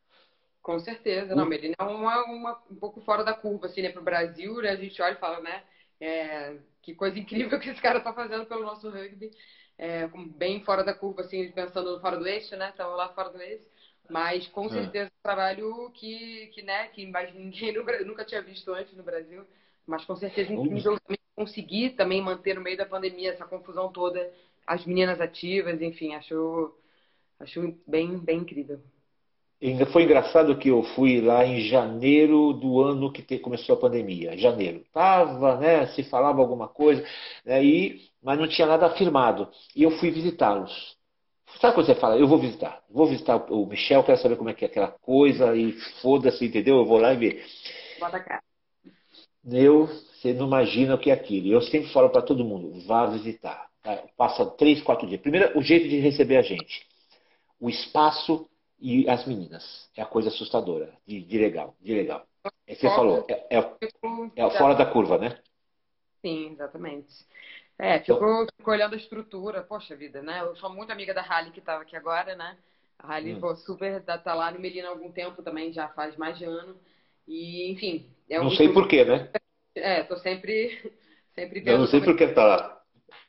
[0.63, 4.01] Com certeza, não, Melina é uma, uma, um pouco fora da curva, assim, né, para
[4.01, 5.65] o Brasil, né, a gente olha e fala, né,
[6.01, 9.33] é, que coisa incrível que esse cara está fazendo pelo nosso rugby,
[9.77, 13.43] é, bem fora da curva, assim, pensando fora do eixo, né, estamos lá fora do
[13.43, 13.65] eixo,
[14.09, 14.69] mas com é.
[14.69, 15.09] certeza é.
[15.09, 17.75] um trabalho que, que, né, que mais ninguém
[18.07, 19.45] nunca tinha visto antes no Brasil,
[19.85, 24.33] mas com certeza incrível também conseguir também manter no meio da pandemia essa confusão toda,
[24.65, 26.73] as meninas ativas, enfim, acho,
[27.41, 28.81] acho bem, bem incrível.
[29.63, 34.37] Ainda foi engraçado que eu fui lá em janeiro do ano que começou a pandemia.
[34.37, 34.83] Janeiro.
[34.93, 35.87] Tava, né?
[35.89, 37.05] Se falava alguma coisa,
[37.45, 39.49] né, e, mas não tinha nada afirmado.
[39.77, 40.97] E eu fui visitá-los.
[41.61, 44.55] Sabe quando você fala, eu vou visitar, vou visitar o Michel, quero saber como é
[44.55, 46.79] que é aquela coisa, e foda-se, entendeu?
[46.79, 47.45] Eu vou lá e ver.
[48.01, 48.43] Bota cá.
[49.49, 51.53] Eu, você não imagina o que é aquilo.
[51.53, 53.69] Eu sempre falo para todo mundo, vá visitar.
[53.83, 54.03] Tá?
[54.17, 55.21] Passa três, quatro dias.
[55.21, 56.87] Primeiro, o jeito de receber a gente.
[57.61, 58.49] O espaço
[58.83, 59.89] e as meninas.
[59.97, 62.27] É a coisa assustadora, de, de legal, de legal.
[62.67, 63.77] É que você falou, é, é,
[64.37, 65.39] é fora da curva, né?
[66.21, 67.25] Sim, exatamente.
[67.79, 70.41] É, ficou, então, ficou olhando a estrutura, poxa vida, né?
[70.41, 72.57] Eu sou muito amiga da Rally que estava aqui agora, né?
[72.99, 73.57] A Rally hum.
[73.57, 76.77] super tá lá no Melina há algum tempo também, já faz mais de ano.
[77.27, 78.07] E, enfim.
[78.29, 79.31] É não sei porquê, né?
[79.75, 80.93] É, tô sempre,
[81.35, 81.63] sempre.
[81.65, 82.83] Eu não sei por que ela tá lá.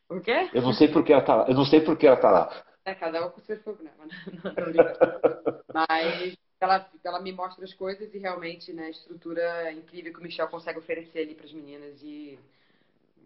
[0.09, 0.49] O quê?
[0.53, 1.45] Eu não sei por que ela tá lá.
[1.47, 2.65] Eu não sei por que ela tá lá.
[2.85, 4.09] É, cada um com seus problemas, né?
[5.73, 10.23] Mas ela, ela me mostra as coisas e realmente, né, a estrutura incrível que o
[10.23, 12.39] Michel consegue oferecer ali para as meninas e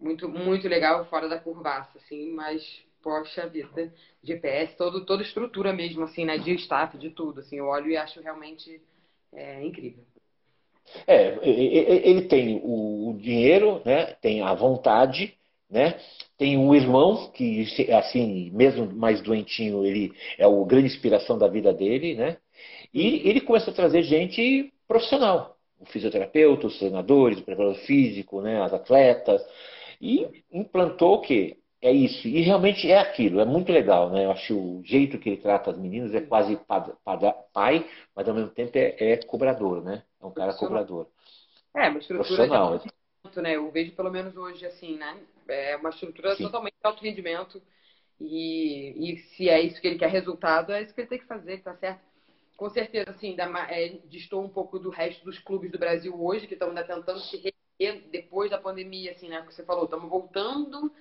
[0.00, 3.92] muito, muito legal fora da curvaça, assim, mas poxa vida,
[4.22, 7.96] GPS, todo, toda estrutura mesmo, assim, né, de staff, de tudo, assim, eu olho e
[7.96, 8.80] acho realmente
[9.32, 10.04] é, incrível.
[11.06, 15.37] É, ele tem o dinheiro, né, tem a vontade,
[15.70, 15.98] né?
[16.36, 21.72] Tem um irmão que, assim, mesmo mais doentinho, ele é a grande inspiração da vida
[21.72, 22.36] dele, né?
[22.92, 28.62] E ele começa a trazer gente profissional, o fisioterapeuta, os treinadores, o preparador físico, né?
[28.62, 29.42] As atletas,
[30.00, 31.56] e implantou o quê?
[31.80, 32.26] É isso.
[32.26, 33.40] E realmente é aquilo.
[33.40, 34.24] É muito legal, né?
[34.24, 36.58] Eu acho o jeito que ele trata as meninas é quase
[37.52, 40.02] pai, mas ao mesmo tempo é, é cobrador, né?
[40.20, 41.08] É um cara cobrador.
[41.76, 42.78] É, uma estrutura profissional.
[42.78, 42.90] De
[43.40, 43.56] né?
[43.56, 45.18] Eu vejo pelo menos hoje assim, né?
[45.48, 46.44] É uma estrutura Sim.
[46.44, 47.62] totalmente de alto rendimento.
[48.20, 51.26] E, e se é isso que ele quer resultado, é isso que ele tem que
[51.26, 52.00] fazer, tá certo?
[52.56, 56.46] Com certeza, assim, da, é, distou um pouco do resto dos clubes do Brasil hoje,
[56.46, 59.40] que estão ainda tentando se reerguer depois da pandemia, assim, né?
[59.42, 60.92] Que você falou, estamos voltando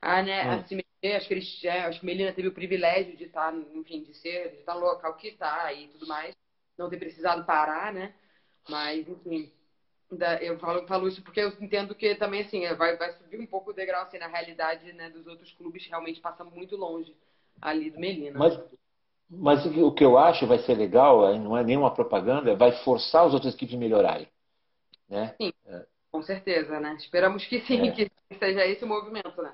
[0.00, 0.50] a, né, hum.
[0.52, 1.16] a se mexer.
[1.16, 4.14] Acho que, eles, é, acho que Melina teve o privilégio de estar, tá, enfim, de
[4.14, 6.32] ser, de estar no local que está e tudo mais.
[6.78, 8.14] Não ter precisado parar, né?
[8.68, 9.52] Mas, enfim,
[10.40, 13.70] eu falo, falo isso porque eu entendo que também assim vai, vai subir um pouco
[13.70, 17.14] o degrau assim, na realidade né, dos outros clubes realmente passa muito longe
[17.60, 18.38] ali do Melina.
[18.38, 18.60] Mas,
[19.28, 23.34] mas o que eu acho vai ser legal, não é nenhuma propaganda, vai forçar os
[23.34, 24.28] outros equipes a melhorarem.
[25.08, 25.34] Né?
[25.40, 25.86] Sim, é.
[26.10, 26.94] com certeza, né?
[26.98, 27.92] Esperamos que sim, é.
[27.92, 29.52] que seja esse o movimento, né?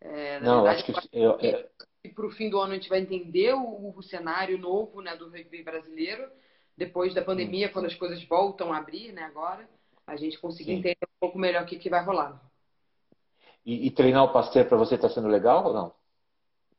[0.00, 1.68] É, não, verdade, acho que eu, é...
[2.14, 5.30] para o fim do ano a gente vai entender o, o cenário novo né, do
[5.30, 6.28] rugby brasileiro
[6.76, 7.70] depois da pandemia, hum.
[7.72, 9.22] quando as coisas voltam a abrir, né?
[9.22, 9.66] Agora
[10.06, 10.78] a gente conseguir Sim.
[10.78, 12.40] entender um pouco melhor o que, que vai rolar.
[13.64, 15.94] E, e treinar o Pasteur para você está sendo legal ou não?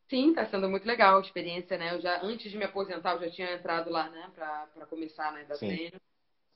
[0.10, 1.94] Sim, está sendo muito legal a experiência, né?
[1.94, 5.44] Eu já antes de me aposentar, eu já tinha entrado lá, né, para começar, né,
[5.44, 6.00] da treino.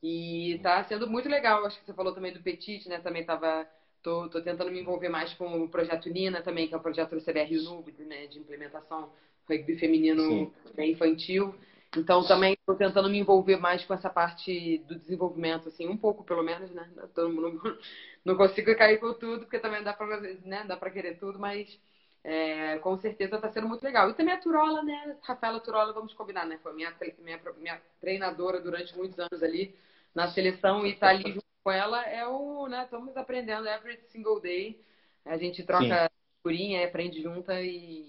[0.01, 1.65] E está sendo muito legal.
[1.65, 2.99] Acho que você falou também do Petit, né?
[2.99, 3.67] Também tava
[4.01, 7.11] tô, tô tentando me envolver mais com o projeto Nina também, que é o projeto
[7.11, 9.11] do CBR Noob, né, de implementação
[9.47, 11.53] rugby feminino infantil.
[11.97, 16.23] Então também estou tentando me envolver mais com essa parte do desenvolvimento, assim, um pouco
[16.23, 16.89] pelo menos, né?
[17.17, 17.77] Mundo,
[18.23, 20.63] não consigo cair com tudo, porque também dá para né?
[20.65, 21.77] dá para querer tudo, mas
[22.23, 24.09] é, com certeza está sendo muito legal.
[24.09, 25.17] E também a Turola, né?
[25.21, 26.57] Rafaela Turola, vamos combinar, né?
[26.63, 29.75] Foi minha, minha, minha treinadora durante muitos anos ali
[30.15, 32.83] na seleção e estar tá ali junto com ela é o, né?
[32.85, 34.81] Estamos aprendendo every single day.
[35.25, 38.07] A gente troca figurinha, aprende junta e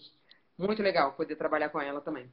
[0.57, 2.31] muito legal poder trabalhar com ela também.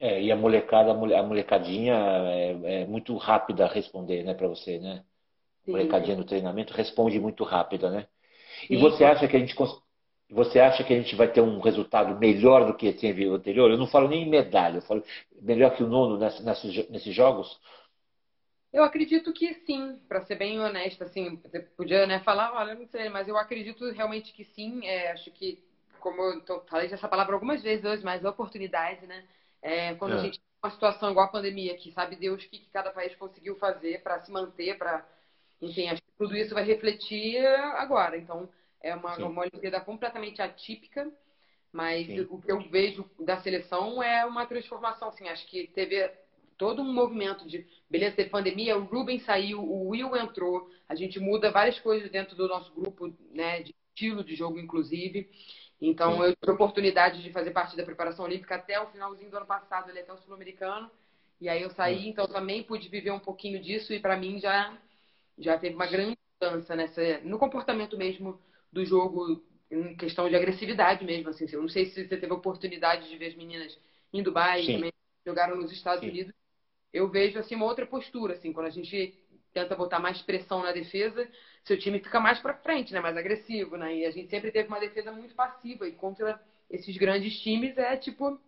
[0.00, 4.78] É, e a molecada, a molecadinha é, é muito rápida a responder, né, para você,
[4.78, 5.04] né?
[5.66, 5.72] Sim.
[5.72, 8.06] Molecadinha no treinamento responde muito rápida, né?
[8.68, 8.80] E Sim.
[8.80, 9.54] você acha que a gente
[10.30, 13.70] você acha que a gente vai ter um resultado melhor do que teve o anterior?
[13.70, 15.02] Eu não falo nem em medalha, eu falo
[15.42, 17.60] melhor que o nono nesses, nesses jogos?
[18.72, 22.86] Eu acredito que sim, para ser bem honesta, assim, você podia né, falar, olha, não
[22.86, 24.86] sei, mas eu acredito realmente que sim.
[24.86, 25.60] É, acho que,
[25.98, 29.24] como eu tô, falei essa palavra algumas vezes hoje, mas oportunidade, né?
[29.62, 30.16] É, quando é.
[30.16, 32.90] a gente tem uma situação igual a pandemia, que sabe Deus o que, que cada
[32.90, 35.06] país conseguiu fazer para se manter, para,
[35.60, 37.44] enfim, acho que tudo isso vai refletir
[37.76, 38.16] agora.
[38.16, 38.48] Então,
[38.82, 41.10] é uma, uma Olimpíada completamente atípica,
[41.72, 42.26] mas sim.
[42.30, 46.10] o que eu vejo da seleção é uma transformação, assim, acho que teve
[46.56, 51.18] todo um movimento de, beleza, teve pandemia, o Ruben saiu, o Will entrou, a gente
[51.18, 55.28] muda várias coisas dentro do nosso grupo, né, de estilo de jogo, inclusive.
[55.80, 56.22] Então, Sim.
[56.24, 59.46] eu tive a oportunidade de fazer parte da preparação olímpica até o finalzinho do ano
[59.46, 60.90] passado, até o sul-americano.
[61.40, 64.76] E aí eu saí, então também pude viver um pouquinho disso e para mim já
[65.38, 68.38] já teve uma grande mudança nessa no comportamento mesmo
[68.70, 71.46] do jogo em questão de agressividade mesmo, assim.
[71.50, 73.78] Eu não sei se você teve a oportunidade de ver as meninas
[74.12, 74.74] em Dubai, Sim.
[74.74, 74.92] também
[75.26, 76.10] jogaram nos Estados Sim.
[76.10, 76.34] Unidos
[76.92, 79.14] eu vejo assim uma outra postura, assim, quando a gente
[79.52, 81.28] tenta botar mais pressão na defesa,
[81.64, 83.96] seu time fica mais para frente, né, mais agressivo, né?
[83.96, 87.96] E a gente sempre teve uma defesa muito passiva e contra esses grandes times é
[87.96, 88.40] tipo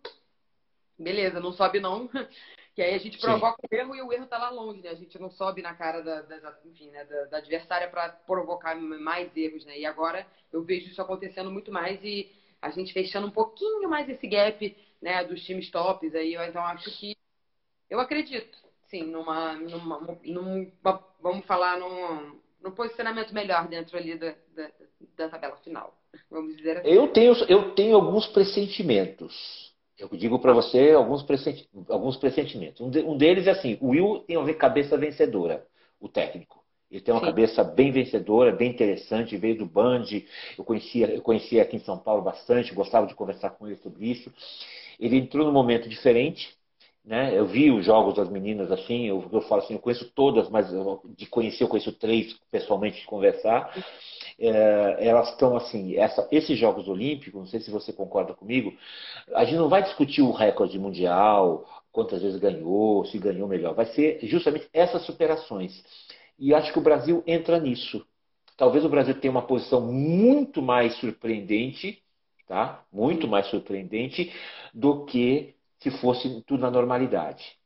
[0.97, 2.09] beleza, não sobe não.
[2.75, 3.67] Que aí a gente provoca Sim.
[3.71, 4.89] o erro e o erro tá lá longe, né?
[4.89, 7.05] A gente não sobe na cara da, da enfim, né?
[7.05, 9.77] da, da adversária para provocar mais erros, né?
[9.77, 14.09] E agora eu vejo isso acontecendo muito mais e a gente fechando um pouquinho mais
[14.09, 17.15] esse gap, né, dos times tops aí, então acho que
[17.89, 18.57] eu acredito,
[18.93, 24.69] sim, numa, numa, numa vamos falar num, num, posicionamento melhor dentro ali da, da,
[25.17, 25.97] da, tabela final.
[26.29, 26.89] Vamos dizer assim.
[26.89, 29.73] Eu tenho, eu tenho alguns pressentimentos.
[29.97, 32.81] Eu digo para você alguns, pressenti alguns pressentimentos.
[32.81, 35.65] Um, de, um, deles é assim: o Will tem uma cabeça vencedora,
[35.99, 36.61] o técnico.
[36.91, 37.25] Ele tem uma Sim.
[37.25, 40.05] cabeça bem vencedora, bem interessante, veio do Band.
[40.55, 44.11] Eu conhecia, eu conhecia aqui em São Paulo bastante, gostava de conversar com ele sobre
[44.11, 44.31] isso.
[44.99, 46.55] Ele entrou num momento diferente,
[47.05, 47.37] né?
[47.37, 50.71] Eu vi os jogos das meninas assim, eu, eu falo assim, eu conheço todas, mas
[50.71, 53.75] eu, de conhecer eu conheço três pessoalmente de conversar.
[54.39, 58.73] É, elas estão assim, essa, esses Jogos Olímpicos, não sei se você concorda comigo,
[59.33, 63.85] a gente não vai discutir o recorde mundial, quantas vezes ganhou, se ganhou melhor, vai
[63.87, 65.83] ser justamente essas superações.
[66.39, 68.05] E acho que o Brasil entra nisso.
[68.57, 72.01] Talvez o Brasil tenha uma posição muito mais surpreendente,
[72.47, 72.83] tá?
[72.91, 74.33] Muito mais surpreendente
[74.73, 77.57] do que se fosse tudo na normalidade.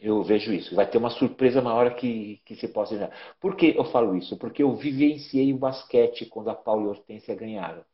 [0.00, 0.74] Eu vejo isso.
[0.74, 3.16] Vai ter uma surpresa maior que, que se possa imaginar.
[3.40, 4.36] Por que eu falo isso?
[4.36, 7.84] Porque eu vivenciei o basquete quando a Paula e a Hortência ganharam.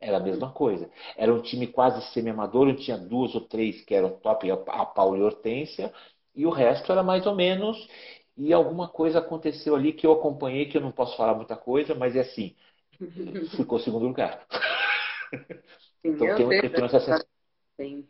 [0.00, 0.90] Era a mesma coisa.
[1.16, 5.22] Era um time quase semi-amador, tinha duas ou três que eram top, a Paula e
[5.22, 5.92] a Hortência,
[6.34, 7.88] e o resto era mais ou menos.
[8.36, 11.94] E alguma coisa aconteceu ali que eu acompanhei, que eu não posso falar muita coisa,
[11.94, 12.54] mas é assim:
[13.56, 14.46] ficou segundo lugar.
[16.04, 17.37] então eu tenho essa sensação.
[17.78, 18.06] Sim.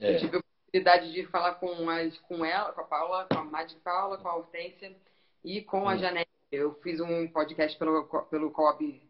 [0.00, 0.14] É.
[0.14, 3.44] Eu tive a oportunidade de falar com, as, com ela, com a Paula, com a
[3.44, 4.96] Madi Paula, com a Hortência
[5.44, 5.98] e com a hum.
[5.98, 6.30] Janete.
[6.50, 9.02] Eu fiz um podcast pelo, pelo COB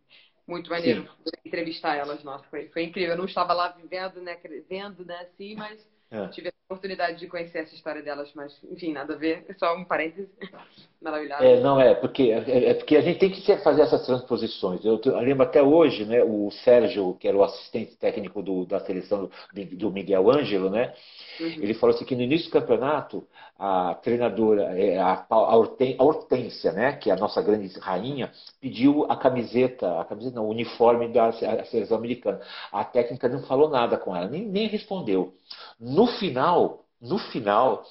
[0.47, 1.09] muito maneiro,
[1.45, 2.23] entrevistar elas.
[2.25, 3.13] Nossa, foi, foi incrível.
[3.13, 6.29] Eu não estava lá vivendo, né, vendo, né, assim, mas é.
[6.29, 9.44] tive a oportunidade de conhecer essa história delas, mas, enfim, nada a ver.
[9.48, 10.31] É só um parêntese
[11.01, 11.42] maravilhoso.
[11.42, 14.85] É, não, é porque, é, é porque a gente tem que fazer essas transposições.
[14.85, 18.81] Eu, eu, lembro até hoje, né, o Sérgio, que era o assistente técnico do, da
[18.81, 20.92] seleção do, do Miguel Ângelo, né,
[21.40, 21.46] Uhum.
[21.46, 23.27] Ele falou assim que no início do campeonato,
[23.59, 29.16] a treinadora, é, a, a Hortência, né, que é a nossa grande rainha, pediu a
[29.16, 31.33] camiseta, a camiseta não, o uniforme da
[31.64, 32.40] seleção americana.
[32.70, 35.35] A técnica não falou nada com ela, nem, nem respondeu.
[35.79, 37.85] No final, no final,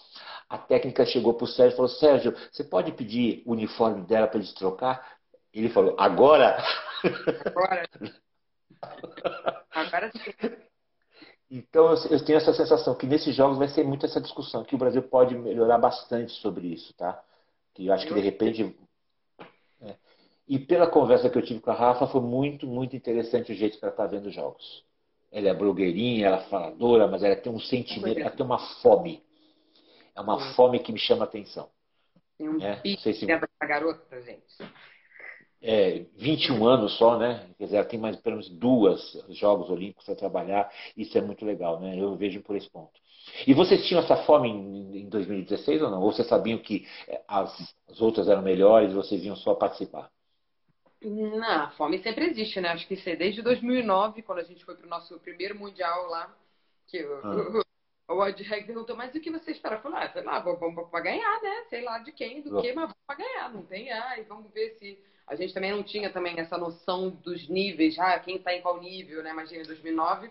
[0.49, 4.27] a técnica chegou para o Sérgio e falou: Sérgio, você pode pedir o uniforme dela
[4.27, 5.17] para eles trocar?
[5.53, 6.57] Ele falou: agora?
[7.45, 7.89] Agora.
[9.71, 10.61] Agora sim.
[11.49, 14.77] Então eu tenho essa sensação que nesses jogos vai ser muito essa discussão, que o
[14.77, 17.21] Brasil pode melhorar bastante sobre isso, tá?
[17.73, 18.75] Que eu acho que de repente.
[19.81, 19.95] É.
[20.47, 23.77] E pela conversa que eu tive com a Rafa, foi muito, muito interessante o jeito
[23.77, 24.85] que ela está vendo os jogos.
[25.31, 29.23] Ela é blogueirinha, ela é faladora, mas ela tem um sentimento, ela tem uma fome.
[30.15, 31.69] É uma fome que me chama a atenção.
[32.37, 33.25] Tem um é, pique se...
[33.25, 34.43] da garota, gente
[35.61, 37.47] é, 21 anos só, né?
[37.57, 40.71] Quer dizer, ela tem mais pelo menos duas Jogos Olímpicos para trabalhar.
[40.97, 41.95] Isso é muito legal, né?
[41.97, 42.99] Eu vejo por esse ponto.
[43.45, 46.01] E vocês tinham essa fome em, 2016 ou não?
[46.01, 50.09] Ou vocês sabiam que é, as, as outras eram melhores e vocês iam só participar?
[51.03, 52.69] Não, a fome sempre existe, né?
[52.69, 56.07] Acho que isso é desde 2009, quando a gente foi para o nosso primeiro Mundial
[56.07, 56.35] lá,
[56.87, 57.63] que ah.
[58.07, 59.77] o, o Odd Reg perguntou, mas o que você espera?
[59.77, 61.65] Eu falei, ah, sei lá, vamos para ganhar, né?
[61.69, 63.51] Sei lá de quem, do que, mas vamos para ganhar.
[63.51, 67.09] Não tem, ah, e vamos ver se a gente também não tinha também essa noção
[67.09, 69.31] dos níveis, ah, quem está em qual nível, né?
[69.31, 70.29] Imagina, em 2009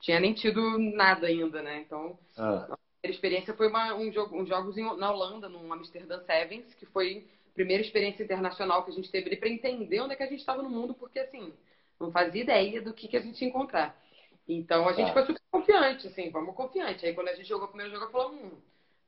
[0.00, 1.80] tinha nem tido nada ainda, né?
[1.80, 2.74] Então, ah.
[3.02, 7.26] experiência foi uma, um jogo, uns jogos em, na Holanda, no Amsterdã Sevens, que foi
[7.35, 10.28] a primeira experiência internacional que a gente teve ali para entender onde é que a
[10.28, 11.52] gente estava no mundo, porque assim,
[11.98, 13.98] não fazia ideia do que, que a gente ia encontrar.
[14.46, 15.12] Então a gente ah.
[15.14, 17.04] foi super confiante, assim, vamos confiante.
[17.06, 18.52] Aí quando a gente jogou o primeiro jogo, eu falei, hum,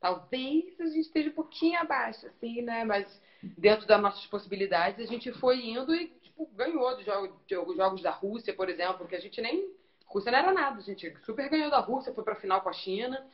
[0.00, 2.84] talvez a gente esteja um pouquinho abaixo, assim, né?
[2.84, 3.06] Mas
[3.42, 8.10] dentro das nossas possibilidades, a gente foi indo e tipo, ganhou dos jogos, jogos da
[8.10, 9.76] Rússia, por exemplo, que a gente nem.
[10.06, 12.72] Rússia não era nada, a gente super ganhou da Rússia, foi pra final com a
[12.72, 13.24] China.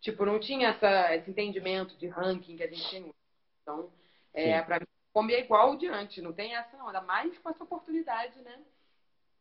[0.00, 3.14] Tipo, não tinha essa, esse entendimento de ranking que a gente tem hoje.
[3.62, 3.90] Então,
[4.34, 7.48] é, mim, como é igual o de antes, não tem essa não, ainda mais com
[7.48, 8.58] essa oportunidade, né?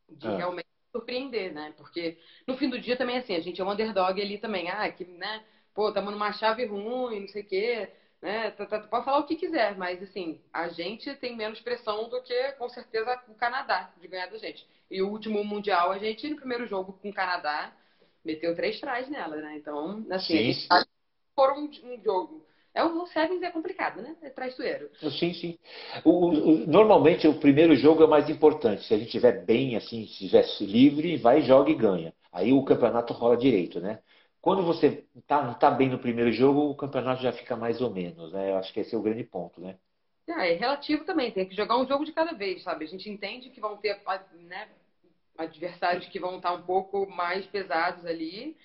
[0.08, 0.38] De ah.
[0.38, 1.73] realmente surpreender, né?
[1.75, 4.69] Porque no fim do dia também, assim, a gente é um underdog ali também.
[4.69, 5.43] Ah, que, né?
[5.73, 7.89] Pô, estamos numa chave ruim, não sei o quê.
[8.21, 8.51] Né?
[8.51, 12.21] Tá, tá, pode falar o que quiser, mas assim, a gente tem menos pressão do
[12.21, 14.65] que, com certeza, o Canadá de ganhar da gente.
[14.89, 17.73] E o último Mundial, a gente, no primeiro jogo com o Canadá,
[18.23, 19.58] meteu três trás nela, né?
[19.58, 20.67] Então, assim, sim,
[21.36, 24.16] por um, um jogo é o Sevens é complicado, né?
[24.22, 24.90] É traiçoeiro.
[25.20, 25.60] Sim, sim.
[26.04, 28.84] O, o, normalmente o primeiro jogo é mais importante.
[28.84, 32.14] Se a gente estiver bem, assim, se estiver livre, vai, joga e ganha.
[32.32, 34.00] Aí o campeonato rola direito, né?
[34.42, 37.92] Quando você tá, não está bem no primeiro jogo, o campeonato já fica mais ou
[37.92, 38.52] menos, né?
[38.52, 39.76] Eu acho que esse é o grande ponto, né?
[40.28, 42.86] É, é relativo também, tem que jogar um jogo de cada vez, sabe?
[42.86, 44.02] A gente entende que vão ter
[44.34, 44.68] né,
[45.38, 48.58] adversários que vão estar um pouco mais pesados ali,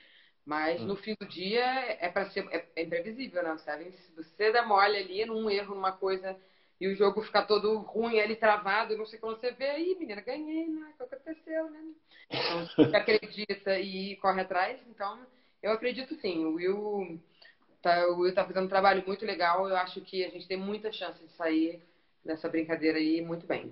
[0.49, 0.87] mas hum.
[0.87, 1.63] no fim do dia
[2.01, 3.55] é para ser é, é, imprevisível, né?
[3.59, 3.93] Sabe?
[3.93, 6.35] Se você dá mole ali num erro, numa coisa
[6.81, 10.23] e o jogo ficar todo ruim ali travado, não sei como você vê aí, menina,
[10.23, 10.91] ganhei, né?
[10.95, 11.81] O que aconteceu, né?
[12.31, 15.19] Então, você acredita e corre atrás, então
[15.63, 16.47] eu acredito sim.
[16.47, 17.21] O Will
[17.83, 19.69] tá, o Will tá fazendo um trabalho muito legal.
[19.69, 21.83] Eu acho que a gente tem muita chance de sair
[22.25, 23.71] dessa brincadeira aí muito bem.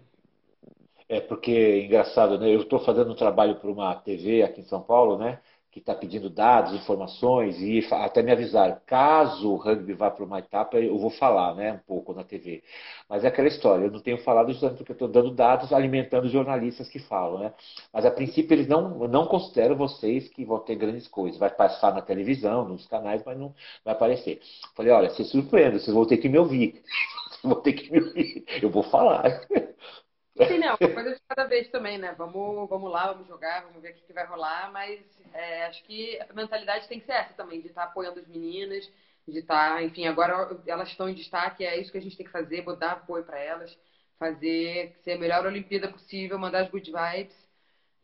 [1.08, 2.54] É porque é engraçado, né?
[2.54, 5.40] Eu estou fazendo um trabalho para uma TV aqui em São Paulo, né?
[5.76, 10.38] Que está pedindo dados, informações, e até me avisaram, caso o rugby vá para uma
[10.38, 12.62] etapa, eu vou falar né, um pouco na TV.
[13.06, 16.30] Mas é aquela história, eu não tenho falado justamente porque eu estou dando dados, alimentando
[16.30, 17.40] jornalistas que falam.
[17.40, 17.52] Né?
[17.92, 21.38] Mas a princípio eles não, não consideram vocês que vão ter grandes coisas.
[21.38, 24.40] Vai passar na televisão, nos canais, mas não vai aparecer.
[24.74, 26.82] Falei, olha, se surpreenda, vocês vão ter que me ouvir.
[27.28, 28.44] Vocês vão ter que me ouvir.
[28.62, 29.24] Eu vou falar.
[30.36, 32.14] Sim, não, coisa de cada vez também, né?
[32.16, 35.00] Vamos, vamos lá, vamos jogar, vamos ver o que, que vai rolar, mas
[35.32, 38.26] é, acho que a mentalidade tem que ser essa também, de estar tá apoiando as
[38.26, 38.86] meninas,
[39.26, 42.26] de estar, tá, enfim, agora elas estão em destaque, é isso que a gente tem
[42.26, 43.76] que fazer, botar apoio para elas,
[44.18, 47.36] fazer ser a melhor Olimpíada possível, mandar as good vibes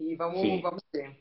[0.00, 1.14] e vamos, vamos ver.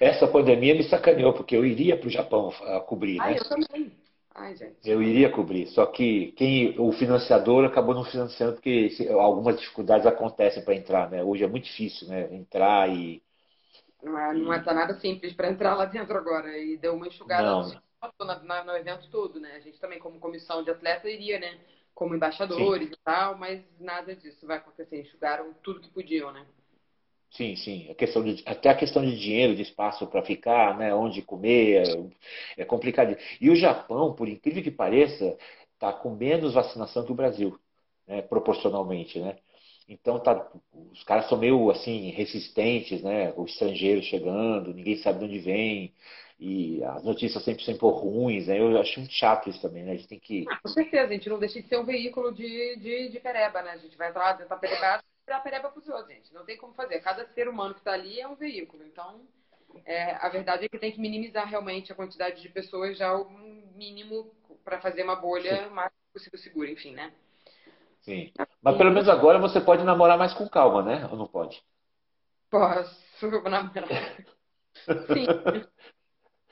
[0.00, 3.38] Essa pandemia me sacaneou, porque eu iria para o Japão a cobrir, ah, né?
[3.38, 3.92] eu também.
[4.38, 4.76] Ai, gente.
[4.84, 10.62] Eu iria cobrir, só que quem, o financiador acabou não financiando porque algumas dificuldades acontecem
[10.62, 11.24] para entrar, né?
[11.24, 12.34] Hoje é muito difícil, né?
[12.34, 13.22] Entrar e.
[14.02, 16.56] Não é, não é tá nada simples para entrar lá dentro agora.
[16.58, 19.52] E deu uma enxugada no, no evento todo, né?
[19.56, 21.58] A gente também, como comissão de atleta, iria, né?
[21.94, 22.92] Como embaixadores Sim.
[22.92, 25.00] e tal, mas nada disso vai acontecer.
[25.00, 26.44] Enxugaram tudo que podiam, né?
[27.36, 27.90] Sim, sim.
[27.90, 31.86] A questão de, até a questão de dinheiro, de espaço para ficar, né, onde comer,
[32.56, 33.14] é, é complicado.
[33.38, 35.36] E o Japão, por incrível que pareça,
[35.74, 37.58] está com menos vacinação que o Brasil,
[38.06, 39.36] né, proporcionalmente, né?
[39.88, 40.50] Então tá,
[40.92, 43.32] os caras são meio assim resistentes, né?
[43.36, 45.94] O estrangeiro chegando, ninguém sabe de onde vem
[46.40, 48.58] e as notícias sempre sempre ruins, né?
[48.58, 49.92] Eu acho muito chato isso também, né?
[49.92, 50.44] A gente tem que.
[50.48, 53.62] Ah, com certeza, a gente não deixa de ser um veículo de, de, de pereba,
[53.62, 53.72] né?
[53.72, 56.32] A gente vai lá tentar perebado dar pereba para os outros, gente.
[56.32, 57.00] Não tem como fazer.
[57.00, 58.84] Cada ser humano que está ali é um veículo.
[58.84, 59.20] Então,
[59.84, 63.28] é, a verdade é que tem que minimizar realmente a quantidade de pessoas já o
[63.30, 64.32] mínimo
[64.64, 67.12] para fazer uma bolha o mais possível segura, enfim, né?
[68.00, 68.32] Sim.
[68.62, 71.08] Mas pelo menos agora você pode namorar mais com calma, né?
[71.10, 71.62] Ou não pode?
[72.48, 73.72] Posso namorar.
[75.12, 75.26] Sim.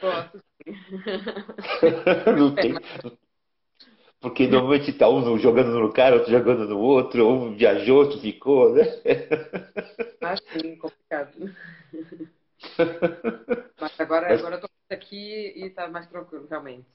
[0.01, 0.75] Posso, sim.
[2.37, 2.75] não tem,
[4.25, 8.73] porque normalmente está um jogando no cara, outro jogando no outro, um viajou, outro ficou,
[8.75, 8.85] né?
[10.23, 11.55] Ah, sim, complicado.
[13.79, 14.41] Mas agora, Mas...
[14.41, 16.89] agora eu tô aqui e está mais tranquilo, realmente.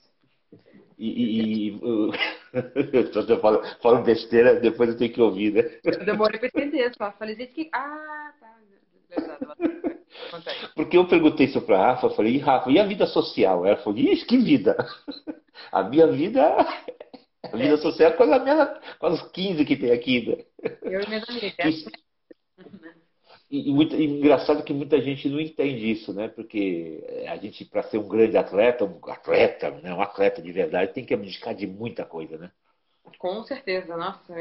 [0.98, 2.12] E, e uh,
[3.30, 5.80] eu falo, falo besteira, depois eu tenho que ouvir, né?
[5.84, 7.70] Eu demorei para entender, só falei, gente, que.
[7.72, 8.58] Ah, tá.
[10.76, 13.68] Porque eu perguntei isso para a Rafa, eu falei, e Rafa, e a vida social?
[13.68, 14.76] Ela falou, ixi, que vida?
[15.72, 16.56] A minha vida
[17.44, 20.28] a vida social é com as, minhas, com as 15 que tem aqui.
[20.28, 20.46] Né?
[20.84, 21.86] Eu e minhas amigas.
[23.52, 26.28] E, e, muito, e engraçado que muita gente não entende isso, né?
[26.28, 29.92] Porque a gente, para ser um grande atleta, um atleta, né?
[29.92, 32.52] um atleta de verdade, tem que abdicar de muita coisa, né?
[33.18, 34.36] Com certeza, nossa.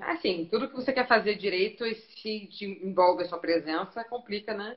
[0.00, 2.50] Assim, tudo que você quer fazer direito e se
[2.82, 4.76] envolve a sua presença, complica, né?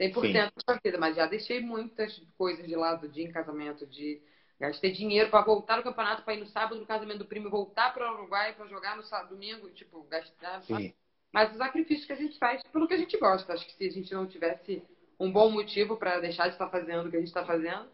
[0.00, 0.32] 100% Sim.
[0.32, 0.96] da sua vida.
[0.96, 4.22] Mas já deixei muitas coisas de lado de em casamento, de
[4.62, 7.92] Gastei dinheiro para voltar no campeonato, para ir no sábado no casamento do primo, voltar
[7.92, 10.62] para o Uruguai para jogar no sábado, domingo, tipo, gastar.
[10.62, 10.94] Sim.
[11.32, 13.52] Mas o sacrifício que a gente faz pelo que a gente gosta.
[13.52, 14.80] Acho que se a gente não tivesse
[15.18, 17.88] um bom motivo para deixar de estar fazendo o que a gente está fazendo,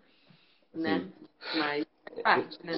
[0.74, 1.10] né?
[1.52, 1.58] Sim.
[1.58, 2.74] Mas é parte, né?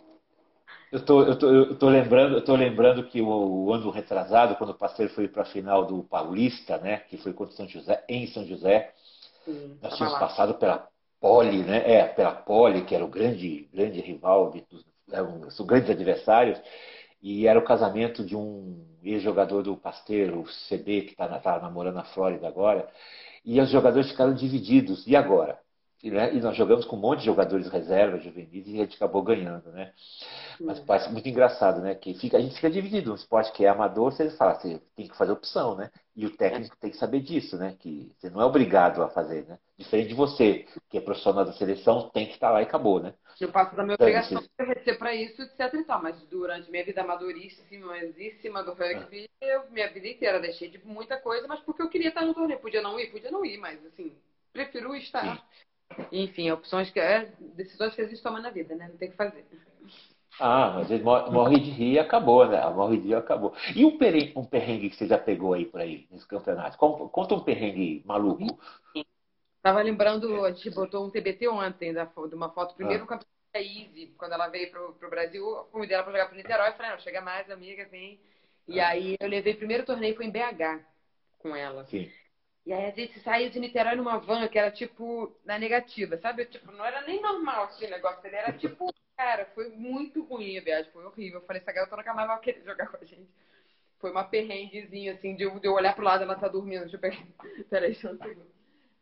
[0.92, 4.54] Eu tô, eu, tô, eu tô lembrando, eu tô lembrando que o, o ano retrasado,
[4.54, 8.04] quando o parceiro foi para a final do Paulista, né, que foi contra São José,
[8.08, 8.92] em São José,
[9.44, 10.20] Sim, nós tínhamos lá.
[10.20, 10.90] passado pela
[11.20, 14.52] Poli, né, é, pela Poli, que era o grande, grande rival,
[15.46, 16.60] os grandes adversários,
[17.22, 21.96] e era o casamento de um ex-jogador do Pasteiro, o CB, que está tá namorando
[21.96, 22.88] na Flórida agora,
[23.44, 25.06] e os jogadores ficaram divididos.
[25.06, 25.59] E agora?
[26.02, 28.96] E, né, e nós jogamos com um monte de jogadores reserva, juvenis, e a gente
[28.96, 29.92] acabou ganhando, né?
[30.58, 30.84] Mas hum.
[30.86, 31.94] parece muito engraçado, né?
[31.94, 33.12] Que fica, a gente fica dividido.
[33.12, 35.90] Um esporte que é amador, você fala, você tem que fazer opção, né?
[36.16, 37.76] E o técnico tem que saber disso, né?
[37.78, 39.58] Que você não é obrigado a fazer, né?
[39.76, 43.12] Diferente de você, que é profissional da seleção, tem que estar lá e acabou, né?
[43.38, 46.02] Eu passo da minha então, obrigação de receber para isso, etc e tal.
[46.02, 49.46] Mas durante minha vida amadoríssima do rugby, ah.
[49.46, 52.60] eu, minha vida inteira deixei de muita coisa, mas porque eu queria estar no torneio.
[52.60, 54.14] Podia não ir, podia não ir, mas assim,
[54.52, 55.36] prefiro estar.
[55.36, 55.42] Sim.
[56.12, 58.88] Enfim, opções que é decisões que a gente toma na vida, né?
[58.88, 59.44] Não tem que fazer.
[60.38, 62.64] Ah, mas ele morre de rir e acabou, né?
[62.70, 63.54] Morre de rir e acabou.
[63.74, 66.78] E um perrengue, um perrengue que você já pegou aí por aí, nesse campeonato?
[66.78, 68.58] Conta um perrengue maluco.
[68.92, 69.04] Sim.
[69.62, 73.06] Tava lembrando, a gente botou um TBT ontem, da, de uma foto, primeiro ah.
[73.06, 76.36] campeonato da Easy, quando ela veio pro, pro Brasil, eu convidei ela para jogar pro
[76.36, 78.18] Niterói, falei, não, chega mais, amiga, vem.
[78.66, 78.88] E ah.
[78.88, 80.82] aí eu levei, o primeiro torneio foi em BH
[81.38, 81.84] com ela.
[81.86, 82.10] Sim.
[82.66, 86.44] E aí a gente saiu de Niterói numa van que era tipo na negativa, sabe?
[86.46, 90.56] Tipo, não era nem normal assim o negócio, ele era tipo Cara, foi muito ruim
[90.56, 91.40] a viagem, foi horrível.
[91.40, 93.28] Eu falei, essa garota nunca mais vai querer jogar com a gente.
[93.98, 96.80] Foi uma perrenguezinha, assim, de eu, de eu olhar pro lado ela tá dormindo.
[96.80, 97.22] Deixa eu pegar.
[97.68, 98.50] Peraí, só um segundo.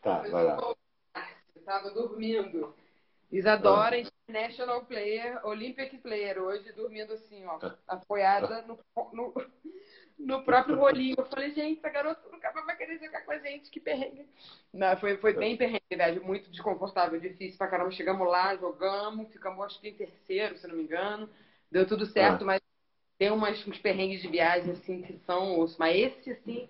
[0.02, 0.74] Tá, vai lá.
[1.54, 2.74] Eu tava dormindo.
[3.30, 4.00] Isadora, ah.
[4.28, 7.78] International Player, Olympic Player, hoje dormindo assim, ó, ah.
[7.86, 8.76] apoiada no,
[9.12, 9.34] no,
[10.18, 11.14] no próprio rolinho.
[11.16, 14.26] Eu falei, gente, essa garota nunca vai querer jogar com a gente, que perrengue.
[14.72, 17.90] Não, foi, foi bem perrengue, velho, muito desconfortável, difícil pra caramba.
[17.90, 21.28] Chegamos lá, jogamos, ficamos acho que em terceiro, se não me engano.
[21.70, 22.46] Deu tudo certo, ah.
[22.46, 22.60] mas
[23.18, 25.76] tem umas, uns perrengues de viagem, assim, que são osso.
[25.78, 26.68] Mas esse, assim,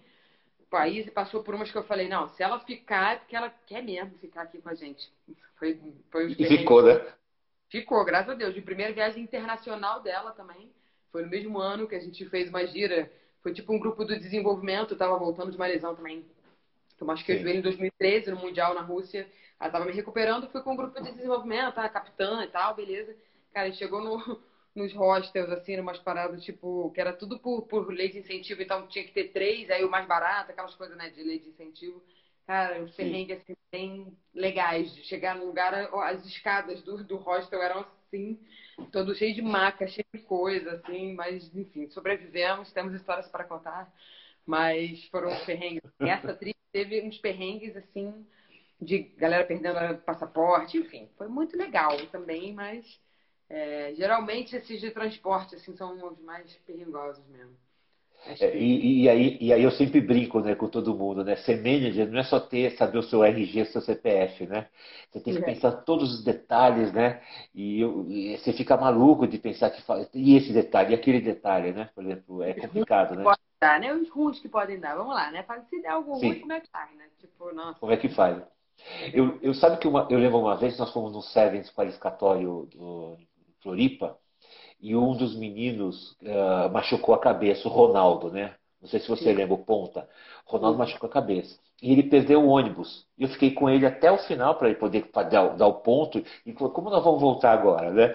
[0.61, 3.51] o país passou por umas que eu falei, não, se ela ficar, é porque ela
[3.67, 5.11] quer mesmo ficar aqui com a gente.
[5.57, 5.81] Foi,
[6.11, 7.05] foi E ficou, né?
[7.71, 8.55] Ficou, graças a Deus.
[8.55, 10.73] De primeira viagem internacional dela também.
[11.11, 13.11] Foi no mesmo ano que a gente fez uma gira
[13.49, 16.25] foi tipo um grupo do desenvolvimento, eu tava voltando de uma lesão também.
[17.01, 19.27] Eu machuquei o joelho em 2013, no Mundial na Rússia.
[19.59, 21.89] Ela tava me recuperando, fui com um grupo de desenvolvimento, tá?
[21.89, 23.17] capitã e tal, beleza.
[23.53, 24.41] Cara, chegou no,
[24.75, 28.87] nos hostels, assim, numas paradas, tipo, que era tudo por, por lei de incentivo, então
[28.87, 32.03] tinha que ter três, aí o mais barato, aquelas coisas, né, de lei de incentivo.
[32.47, 34.95] Cara, os perrengues, assim, bem legais.
[34.95, 35.75] De chegar no lugar,
[36.05, 37.98] as escadas do, do hostel eram assim,
[38.93, 43.93] todo cheio de maca, cheio de coisa, assim, mas, enfim, sobrevivemos, temos histórias para contar,
[44.47, 45.83] mas foram perrengues.
[46.01, 48.27] Essa atriz teve uns perrengues, assim,
[48.81, 53.01] de galera perdendo passaporte, enfim, foi muito legal também, mas
[53.49, 57.57] é, geralmente esses de transporte, assim, são os mais perigosos mesmo.
[58.41, 61.37] É, e, e, aí, e aí eu sempre brinco né, com todo mundo, né?
[61.37, 64.69] Ser manager não é só ter, saber o seu RG, seu CPF, né?
[65.11, 65.45] Você tem que é.
[65.45, 67.23] pensar todos os detalhes, né?
[67.55, 71.73] E, eu, e, você fica maluco de pensar que e esse detalhe, e aquele detalhe,
[71.73, 71.89] né?
[71.95, 73.23] Por exemplo, é complicado, né?
[73.23, 73.95] Pode dar, né?
[73.95, 75.45] Os ruins que podem dar, vamos lá, né?
[75.71, 77.07] Se der algo ruim, como é que faz, né?
[77.19, 77.79] Tipo, nossa.
[77.79, 78.43] Como é que faz?
[79.13, 83.17] Eu, eu sabe que uma, eu lembro uma vez, nós fomos no Sevens qualificatório do
[83.63, 84.19] Floripa,
[84.81, 88.55] e um dos meninos uh, machucou a cabeça, o Ronaldo, né?
[88.81, 89.33] Não sei se você Sim.
[89.33, 90.09] lembra o ponta.
[90.47, 91.59] O Ronaldo machucou a cabeça.
[91.81, 93.07] E ele perdeu o ônibus.
[93.17, 96.23] E eu fiquei com ele até o final para ele poder dar, dar, o ponto.
[96.45, 98.15] E falou, como nós vamos voltar agora, né?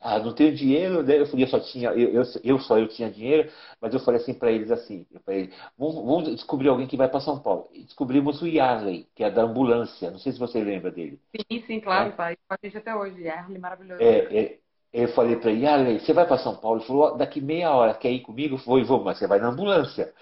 [0.00, 1.20] Ah, não tenho dinheiro, né?
[1.20, 3.50] Eu falei, eu só tinha, eu, eu, eu só eu tinha dinheiro,
[3.80, 7.08] mas eu falei assim para eles assim, eu falei, vamos, vamos, descobrir alguém que vai
[7.08, 7.68] para São Paulo.
[7.72, 10.10] E descobrimos o Yarley, que é da ambulância.
[10.10, 11.20] Não sei se você lembra dele.
[11.36, 12.12] Sim, sim, claro, é.
[12.12, 12.36] pai.
[12.62, 14.02] Eu até hoje, Yarley, maravilhoso.
[14.02, 14.58] É, é,
[14.94, 16.78] eu falei para ele, Ale, você vai para São Paulo?
[16.78, 18.56] Ele falou, daqui meia hora, quer ir comigo?
[18.58, 20.14] Foi, vou, mas você vai na ambulância.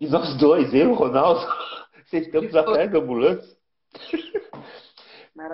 [0.00, 1.40] E nós dois, eu e o Ronaldo,
[2.10, 3.56] sentamos atrás da ambulância.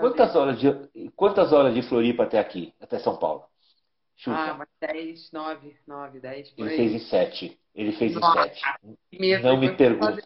[0.00, 3.44] Quantas horas, de, quantas horas de Floripa até aqui, até São Paulo?
[4.16, 4.36] Chuta.
[4.36, 6.54] Ah, mas 10, 9, 9, 10.
[6.56, 7.60] Ele fez em 7.
[7.74, 8.50] Ele fez Nossa,
[9.12, 9.42] em 7.
[9.42, 10.22] Não me pergunte.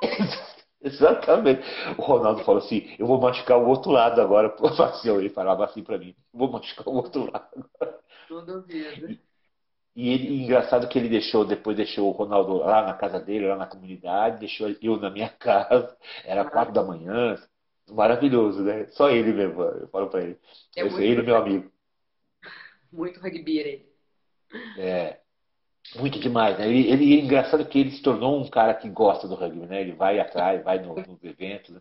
[0.86, 1.62] Exatamente.
[1.96, 4.54] O Ronaldo falou assim: eu vou machucar o outro lado agora.
[4.84, 7.70] Assim, ele falava assim para mim: vou machucar o outro lado.
[8.30, 9.10] Não duvido.
[9.10, 9.20] E,
[9.96, 13.56] e ele, engraçado que ele deixou, depois deixou o Ronaldo lá na casa dele, lá
[13.56, 17.36] na comunidade, deixou eu na minha casa, era quatro da manhã.
[17.90, 18.86] Maravilhoso, né?
[18.88, 20.38] Só ele mesmo, eu falo para ele.
[20.76, 21.70] É ele meu amigo.
[22.90, 23.88] Muito rugby ele.
[24.78, 25.20] É.
[25.96, 26.66] Muito demais, né?
[26.68, 29.80] Ele, ele é engraçado que ele se tornou um cara que gosta do rugby, né?
[29.80, 31.74] Ele vai atrás, vai no, nos eventos.
[31.74, 31.80] Né?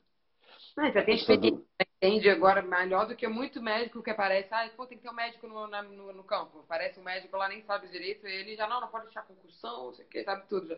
[0.77, 1.63] Não, já tem experiência,
[1.97, 4.49] entende agora melhor do que muito médico que aparece.
[4.51, 6.59] Ah, pô, tem que ter um médico no, na, no, no, campo.
[6.59, 8.25] Aparece um médico lá, nem sabe direito.
[8.25, 10.67] Ele já não, não pode deixar concussão, não sei o que, sabe tudo.
[10.67, 10.77] Já.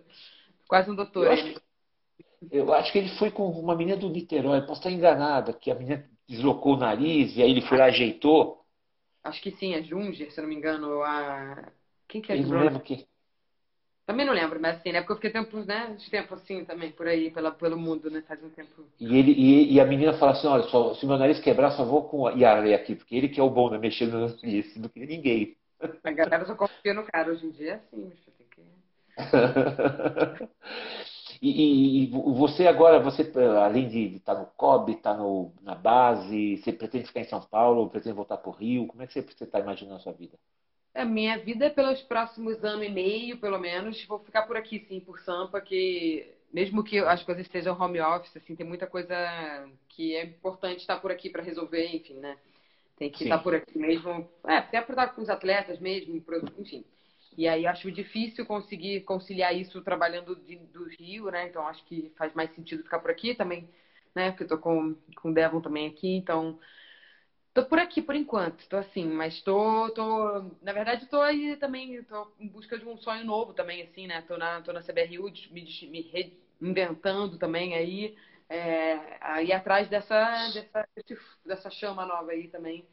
[0.68, 1.26] Quase um doutor.
[1.26, 1.62] Eu acho,
[2.52, 5.76] eu acho, que ele foi com uma menina do Niterói, posso estar enganada, que a
[5.76, 8.66] menina deslocou o nariz e aí ele foi lá, ajeitou.
[9.24, 11.02] Acho que sim, a Junger, se não me engano.
[11.04, 11.72] A...
[12.08, 12.38] Quem que é?
[12.38, 13.08] Eu não lembro quem.
[14.06, 15.02] Também não lembro, mas assim, né?
[15.02, 15.96] Porque eu fiquei tempo, né?
[15.98, 18.22] De tempo assim também, por aí, pela, pelo mundo, né?
[18.28, 18.86] Faz um tempo.
[19.00, 21.84] E, ele, e, e a menina fala assim, olha, só, se meu nariz quebrar, só
[21.84, 23.80] vou com a Yara aqui, porque ele que é o bom, né?
[23.80, 25.58] Mexendo no nariz, não queria ninguém.
[26.04, 28.62] A galera só confia no cara hoje em dia, é assim, mas tem que.
[31.42, 36.72] e, e, você agora, você além de estar no COB, estar no, na base, você
[36.72, 38.86] pretende ficar em São Paulo, pretende voltar para o Rio?
[38.86, 40.38] Como é que você está imaginando a sua vida?
[40.96, 44.80] A minha vida é pelos próximos ano e meio, pelo menos, vou ficar por aqui,
[44.80, 49.14] sim, por Sampa, que mesmo que as coisas estejam home office, assim, tem muita coisa
[49.90, 52.38] que é importante estar por aqui para resolver, enfim, né?
[52.98, 53.24] Tem que sim.
[53.26, 56.24] estar por aqui mesmo, é, até para estar com os atletas mesmo,
[56.58, 56.86] enfim.
[57.38, 61.50] E aí acho difícil conseguir conciliar isso trabalhando de, do Rio, né?
[61.50, 63.68] Então acho que faz mais sentido ficar por aqui também,
[64.16, 64.32] né?
[64.32, 66.58] Porque eu tô com, com o Devon também aqui, então
[67.56, 72.04] Tô por aqui por enquanto, tô assim, mas tô, tô na verdade tô aí também,
[72.04, 74.22] tô em busca de um sonho novo também, assim, né?
[74.24, 78.18] Tô na, tô na CBRU, me, me reinventando também aí,
[78.50, 80.86] é, aí atrás dessa, dessa,
[81.46, 82.86] dessa chama nova aí também,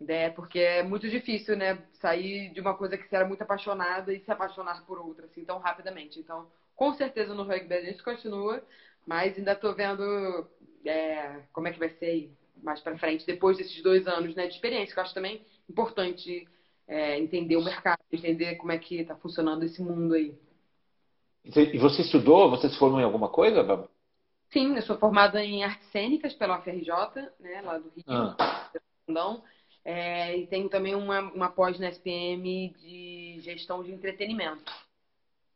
[0.00, 0.30] né?
[0.30, 1.82] Porque é muito difícil, né?
[1.94, 5.44] Sair de uma coisa que você era muito apaixonada e se apaixonar por outra, assim,
[5.44, 6.20] tão rapidamente.
[6.20, 8.62] Então, com certeza no rugby a gente continua,
[9.04, 10.48] mas ainda tô vendo
[10.84, 14.46] é, como é que vai ser aí mais para frente, depois desses dois anos né,
[14.46, 16.46] de experiência, que eu acho também importante
[16.86, 20.34] é, entender o mercado, entender como é que está funcionando esse mundo aí.
[21.44, 22.50] E você estudou?
[22.50, 23.88] Você se formou em alguma coisa, Baba?
[24.50, 26.90] Sim, eu sou formada em artes cênicas pela UFRJ,
[27.40, 28.70] né, lá do Rio, ah.
[29.84, 34.72] é, e tenho também uma, uma pós na SPM de gestão de entretenimento.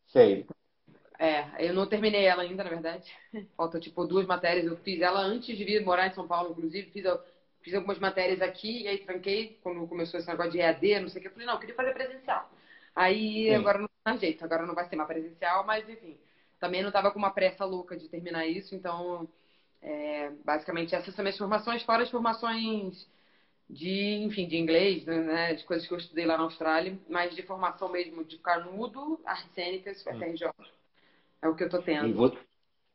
[0.09, 0.47] Sei.
[1.21, 3.13] É, eu não terminei ela ainda, na verdade.
[3.55, 4.65] Falta, tipo, duas matérias.
[4.65, 6.91] Eu fiz ela antes de vir morar em São Paulo, inclusive.
[6.91, 7.05] Fiz,
[7.61, 11.19] fiz algumas matérias aqui e aí tranquei quando começou esse negócio de EAD, não sei
[11.19, 11.29] o que.
[11.29, 12.51] Eu falei, não, eu queria fazer presencial.
[12.97, 13.55] Aí Sim.
[13.55, 16.19] agora não tem jeito, agora não vai ser mais presencial, mas enfim.
[16.59, 19.29] Também não estava com uma pressa louca de terminar isso, então,
[19.83, 23.07] é, basicamente, essas são minhas formações, fora as formações
[23.69, 27.43] de, enfim, de inglês, né, de coisas que eu estudei lá na Austrália, mas de
[27.43, 30.51] formação mesmo de canudo, artes cênicas, FRJ.
[31.43, 32.07] É o que eu tô tendo.
[32.07, 32.37] E, vo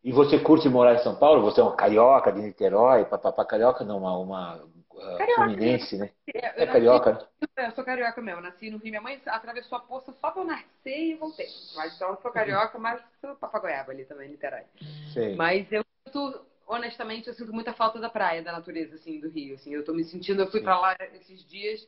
[0.05, 1.41] e você curte morar em São Paulo?
[1.41, 3.05] Você é uma carioca de Niterói?
[3.05, 5.43] Papapá carioca não, uma, uma uh, carioca.
[5.45, 6.11] fluminense, né?
[6.31, 7.27] é carioca?
[7.57, 7.67] Né?
[7.67, 8.39] Eu sou carioca mesmo.
[8.39, 8.91] Nasci no Rio.
[8.91, 11.47] Minha mãe atravessou a poça só pra eu nascer e voltei.
[11.75, 14.65] Mas então eu sou carioca, mas sou papagoiaba ali também, Niterói.
[15.11, 15.35] Sim.
[15.35, 19.55] Mas eu sinto, honestamente, eu sinto muita falta da praia, da natureza, assim, do Rio.
[19.55, 20.65] Assim, eu tô me sentindo, eu fui Sim.
[20.65, 21.87] pra lá esses dias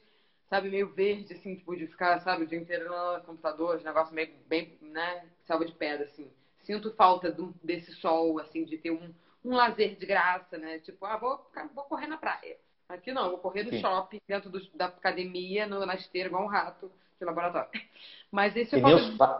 [0.49, 4.29] sabe, meio verde, assim, tipo, de ficar, sabe, o dia inteiro no computador, negócio meio
[4.47, 6.31] bem, né, salva de pedra, assim
[6.67, 9.13] sinto falta do, desse sol, assim, de ter um,
[9.43, 10.79] um lazer de graça, né?
[10.79, 12.57] Tipo, ah, vou, vou correr na praia.
[12.89, 13.79] Aqui não, vou correr no Sim.
[13.79, 17.69] shopping, dentro do, da academia, no, na esteira, igual um rato de laboratório.
[18.29, 19.39] Mas esse é o pa...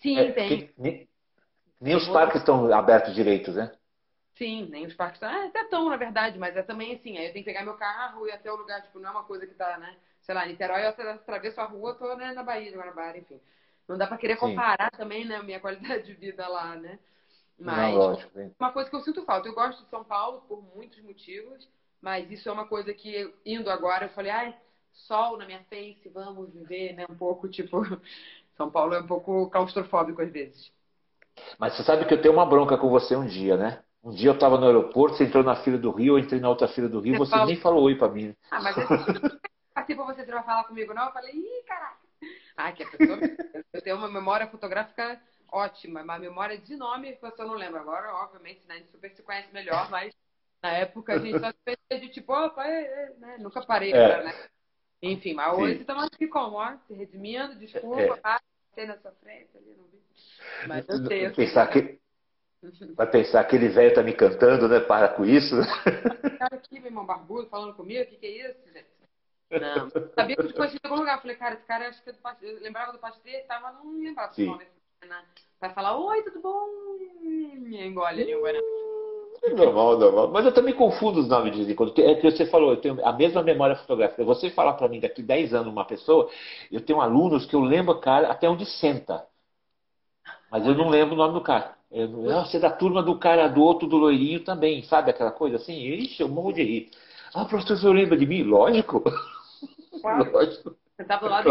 [0.00, 0.48] Sim, é, tem.
[0.48, 1.08] Que, nem,
[1.80, 3.72] nem os parques estão abertos direitos, né?
[4.36, 5.28] Sim, nem os parques estão.
[5.28, 7.74] Ah, até estão, na verdade, mas é também assim, aí eu tenho que pegar meu
[7.74, 9.96] carro e ir até o lugar, tipo, não é uma coisa que tá, né?
[10.20, 13.40] Sei lá, Niterói, eu atravesso a rua, tô né, na Bahia de Guanabara, enfim.
[13.88, 14.98] Não dá para querer comparar Sim.
[14.98, 16.98] também, né, a minha qualidade de vida lá, né?
[17.58, 21.00] Mas não, uma coisa que eu sinto falta, eu gosto de São Paulo por muitos
[21.02, 21.68] motivos,
[22.00, 24.56] mas isso é uma coisa que indo agora eu falei, ai,
[24.92, 27.80] sol na minha face, vamos viver, né, um pouco tipo
[28.56, 30.72] São Paulo é um pouco claustrofóbico às vezes.
[31.58, 33.82] Mas você sabe que eu tenho uma bronca com você um dia, né?
[34.02, 36.48] Um dia eu estava no aeroporto, você entrou na fila do Rio, eu entrei na
[36.48, 38.34] outra fila do Rio, você, você nem falou oi para mim.
[38.50, 38.86] Ah, mas assim
[39.74, 41.06] pra você não falar comigo, não?
[41.06, 42.03] Eu falei, ih, caraca.
[42.56, 43.18] Ah, que a pessoa.
[43.72, 45.20] eu tenho uma memória fotográfica
[45.50, 47.80] ótima, mas memória de nome a pessoa não lembra.
[47.80, 50.14] Agora, obviamente, né, a gente super se conhece melhor, mas
[50.62, 53.36] na época a gente só se fez de tipo, opa, é, é, né?
[53.38, 54.24] nunca parei, é.
[54.24, 54.48] né?
[55.02, 58.16] Enfim, mas hoje estamos aqui como, ó, se redimindo, desculpa, é.
[58.16, 58.40] pá,
[58.76, 60.02] na sua frente ali, não vi.
[60.66, 62.00] Mas eu sei, eu pensar que
[62.96, 64.80] Vai pensar que aquele velho tá me cantando, né?
[64.80, 65.54] Para com isso.
[66.38, 68.93] Cara aqui, meu irmão barbudo, falando comigo, o que, que é isso, gente?
[69.60, 69.90] Não.
[70.14, 71.20] Sabia que eu conheci em algum lugar.
[71.20, 72.48] Falei, cara, esse cara acho que é do pastor.
[72.48, 74.64] Eu lembrava do pastor, tava, não lembrava do nome.
[75.60, 76.66] Vai falar, oi, tudo bom?
[77.22, 78.64] E engole ali o Guaraná.
[79.56, 80.28] Normal, normal.
[80.28, 81.92] Mas eu também confundo os nomes de vez em quando.
[81.98, 84.24] É que você falou, eu tenho a mesma memória fotográfica.
[84.24, 86.30] Você falar para mim daqui 10 anos uma pessoa,
[86.72, 89.26] eu tenho alunos que eu lembro, cara, até onde senta.
[90.50, 91.76] Mas eu não lembro o nome do cara.
[91.90, 95.30] Eu, ah, você é da turma do cara do outro, do loirinho também, sabe aquela
[95.30, 95.78] coisa assim?
[95.78, 96.90] Ixi, eu morro de rir.
[97.34, 98.42] Ah, professor, você lembra de mim?
[98.42, 99.02] Lógico.
[100.00, 100.30] Claro.
[100.32, 100.76] Lógico.
[100.96, 101.42] Você estava lá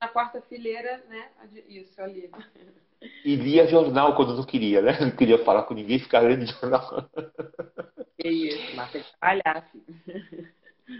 [0.00, 1.28] na quarta fileira, né?
[1.68, 2.30] Isso ali.
[3.24, 4.98] E lia jornal quando não queria, né?
[5.00, 7.08] Não queria falar com ninguém, ficar lendo jornal.
[8.18, 9.70] Que isso, mas tem que trabalhar,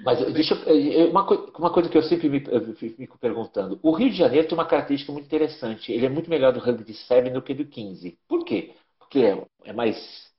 [0.04, 2.40] Mas deixa eu, uma, uma coisa que eu sempre me,
[2.76, 3.78] fico perguntando.
[3.82, 5.92] O Rio de Janeiro tem uma característica muito interessante.
[5.92, 8.18] Ele é muito melhor do rugby de 7 do que do 15.
[8.28, 8.74] Por quê?
[8.98, 10.32] Porque é, é mais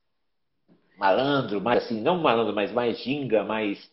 [0.97, 3.91] malandro, mais assim, não malandro, mas mais ginga, mais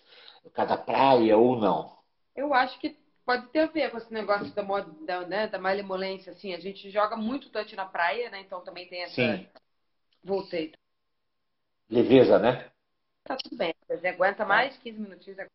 [0.55, 1.98] cada praia ou não?
[2.39, 6.31] Eu acho que pode ter a ver com esse negócio da, da, né, da malemolência,
[6.31, 6.55] assim.
[6.55, 8.41] A gente joga muito touch na praia, né?
[8.43, 9.17] Então também tem essa.
[9.17, 9.49] Sim.
[10.23, 10.73] Voltei.
[11.91, 12.71] Leveza, né?
[13.25, 13.75] Tá tudo bem.
[13.89, 15.49] Você aguenta mais 15 minutinhos.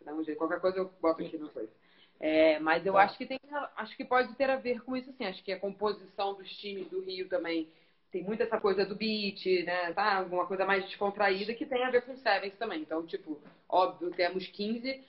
[0.00, 0.38] Dá um jeito.
[0.38, 1.70] Qualquer coisa eu boto aqui no coisa.
[2.18, 3.02] É, mas eu tá.
[3.02, 3.38] acho que tem,
[3.76, 5.26] acho que pode ter a ver com isso, assim.
[5.26, 7.70] Acho que a composição dos times do Rio também
[8.10, 9.92] tem muito essa coisa do beat, né?
[9.92, 10.16] Tá?
[10.16, 12.80] Alguma coisa mais descontraída que tem a ver com Sevens também.
[12.80, 15.02] Então, tipo, óbvio, temos 15,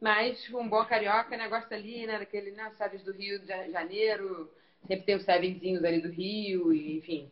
[0.00, 1.48] mas um bom carioca, né?
[1.48, 2.18] Gosta ali, né?
[2.18, 2.70] Daquele, né?
[2.76, 4.50] Sevens do Rio de Janeiro.
[4.86, 7.30] Sempre tem os Sevenzinhos ali do Rio, e, enfim.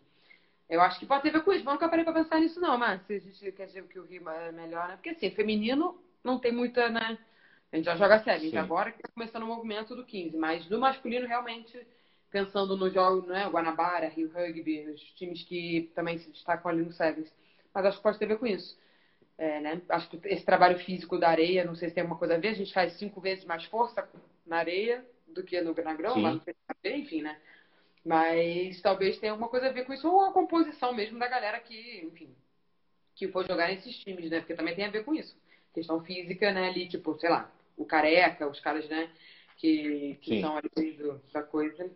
[0.69, 1.65] Eu acho que pode ter a ver com isso.
[1.65, 4.05] Mas nunca parei pra pensar nisso, não, mas se a gente quer dizer que o
[4.05, 4.97] Rio é melhor, né?
[4.97, 7.19] Porque assim, feminino não tem muita, né?
[7.73, 10.79] A gente já joga Sevens agora que tá começando o movimento do 15, mas do
[10.79, 11.77] masculino realmente
[12.35, 16.93] pensando no jogo, né, Guanabara, Rio Rugby, os times que também se destacam ali no
[16.93, 17.33] Sevens.
[17.73, 18.77] Mas acho que pode ter a ver com isso.
[19.39, 19.81] É, né?
[19.89, 22.49] Acho que esse trabalho físico da areia, não sei se tem alguma coisa a ver,
[22.49, 24.09] a gente faz cinco vezes mais força
[24.45, 26.43] na areia do que no, na grama,
[26.85, 27.41] enfim, né?
[28.05, 31.61] Mas talvez tenha alguma coisa a ver com isso, ou a composição mesmo da galera
[31.61, 32.35] que, enfim,
[33.15, 34.41] que for jogar nesses times, né?
[34.41, 35.37] Porque também tem a ver com isso.
[35.73, 36.67] Questão física, né?
[36.69, 39.09] Ali, tipo, sei lá, o careca, os caras, né?
[39.57, 41.89] Que, que são ali do, da coisa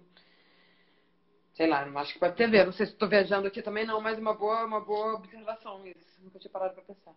[1.58, 2.64] sei lá, acho que pode ter a ver.
[2.64, 6.22] Não sei se estou viajando aqui também não, mas uma boa, uma boa observação isso.
[6.22, 7.12] Nunca tinha parado para pensar.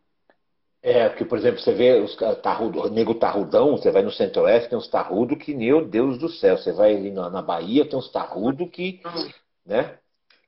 [0.82, 4.78] É, porque, por exemplo, você vê os tarrudo, nego tarrudão, você vai no centro-oeste, tem
[4.78, 8.12] uns tarrudo que, meu Deus do céu, você vai ali na, na Bahia, tem uns
[8.12, 9.30] tarrudo que, uhum.
[9.64, 10.00] né?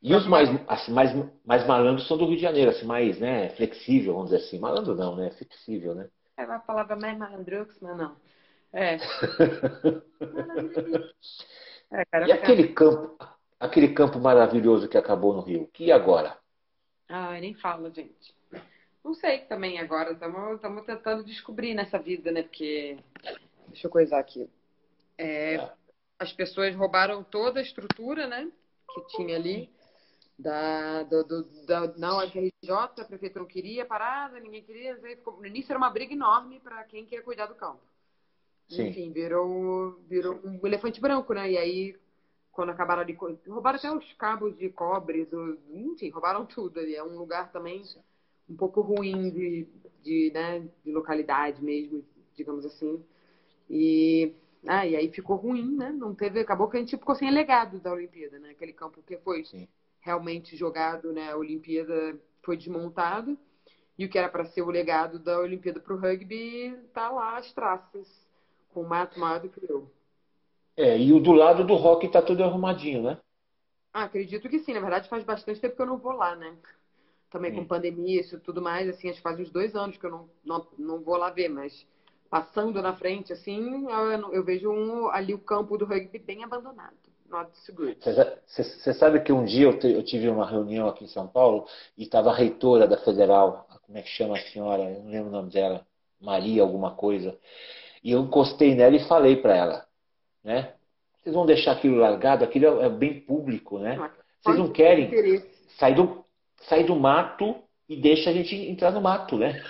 [0.01, 1.11] E os mais, assim, mais,
[1.45, 4.57] mais malandros são do Rio de Janeiro, assim, mais, né, flexível, vamos dizer assim.
[4.59, 5.29] Malandro não, né?
[5.37, 6.09] Flexível, né?
[6.35, 8.15] É uma palavra mais malandrux, mas não.
[8.73, 8.95] É.
[11.93, 13.15] é cara, e aquele campo,
[13.59, 15.69] aquele campo maravilhoso que acabou no Rio.
[15.79, 16.37] E agora?
[17.09, 18.35] Ai, nem fala, gente.
[19.03, 20.13] Não sei também agora.
[20.13, 22.43] Estamos tentando descobrir nessa vida, né?
[22.43, 22.97] Porque.
[23.67, 24.49] Deixa eu coisar aqui.
[25.17, 25.69] É.
[26.17, 28.49] As pessoas roubaram toda a estrutura, né?
[28.93, 29.69] Que tinha ali.
[30.39, 34.97] Da, do, do, da, na UFRJ, a prefeitura não queria parada, ninguém queria.
[34.97, 37.81] Ficou, no início era uma briga enorme para quem quer cuidar do campo.
[38.67, 38.87] Sim.
[38.87, 41.51] Enfim, virou, virou um elefante branco, né?
[41.51, 41.95] E aí
[42.53, 43.13] quando acabaram de.
[43.47, 45.27] Roubaram até os cabos de cobre,
[45.71, 46.95] enfim, roubaram tudo ali.
[46.95, 47.83] É um lugar também
[48.47, 49.67] um pouco ruim de,
[50.01, 53.03] de, né, de localidade mesmo, digamos assim.
[53.69, 54.33] E,
[54.67, 55.91] ah, e aí ficou ruim, né?
[55.91, 58.51] Não teve, acabou que a gente ficou sem legado da Olimpíada, né?
[58.51, 59.67] Aquele campo que foi Sim.
[59.99, 61.31] realmente jogado, né?
[61.31, 63.37] A Olimpíada foi desmontado.
[63.97, 67.37] E o que era para ser o legado da Olimpíada para o rugby tá lá
[67.37, 68.07] as traças,
[68.69, 69.89] com mato maior do que eu.
[70.75, 73.17] É, e o do lado do rock tá tudo arrumadinho, né?
[73.93, 74.73] Ah, acredito que sim.
[74.73, 76.55] Na verdade, faz bastante tempo que eu não vou lá, né?
[77.29, 77.57] Também sim.
[77.57, 80.29] com pandemia, isso tudo mais, assim, acho que faz uns dois anos que eu não,
[80.43, 81.85] não, não vou lá ver, mas
[82.29, 86.95] passando na frente, assim, eu, eu vejo um, ali o campo do rugby bem abandonado.
[88.45, 91.65] Você sabe que um dia eu, te, eu, tive uma reunião aqui em São Paulo
[91.97, 94.83] e estava a reitora da Federal, como é que chama a senhora?
[94.83, 95.85] Eu não lembro o nome dela,
[96.21, 97.37] Maria alguma coisa.
[98.03, 99.87] E eu encostei nela e falei para ela,
[100.43, 100.73] né?
[101.21, 104.11] Vocês vão deixar aquilo largado, aquilo é bem público, né?
[104.41, 105.09] Vocês não querem
[105.79, 106.25] sair do,
[106.67, 107.55] sair do mato
[107.87, 109.63] e deixa a gente entrar no mato, né?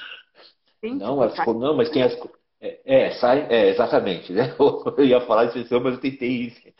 [0.81, 2.17] Sim, não, ela ficou, não, mas tem as.
[2.59, 4.55] É, é, sai, é, exatamente, né?
[4.97, 6.73] Eu ia falar expressão, mas eu tentei ir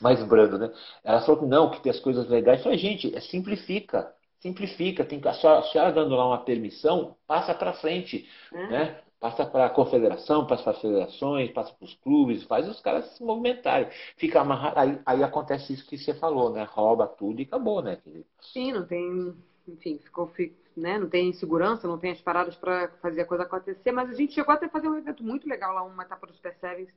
[0.00, 0.70] mais brando, né?
[1.04, 2.62] Ela falou que não, que tem as coisas legais.
[2.62, 5.04] Falei, gente, é, simplifica, simplifica.
[5.04, 8.66] Tem que, a senhora dando lá uma permissão, passa para frente, hum.
[8.68, 9.00] né?
[9.20, 13.04] Passa para a confederação, passa para as federações, passa para os clubes, faz os caras
[13.16, 13.88] se movimentarem.
[14.16, 16.64] Fica amarrado, aí, aí acontece isso que você falou, né?
[16.70, 17.98] Rouba tudo e acabou, né?
[18.40, 19.34] Sim, não tem,
[19.66, 20.30] enfim, ficou,
[20.76, 20.98] né?
[20.98, 24.34] Não tem segurança, não tem as paradas para fazer a coisa acontecer, mas a gente
[24.34, 26.88] chegou até a fazer um evento muito legal lá, uma etapa dos Percebes.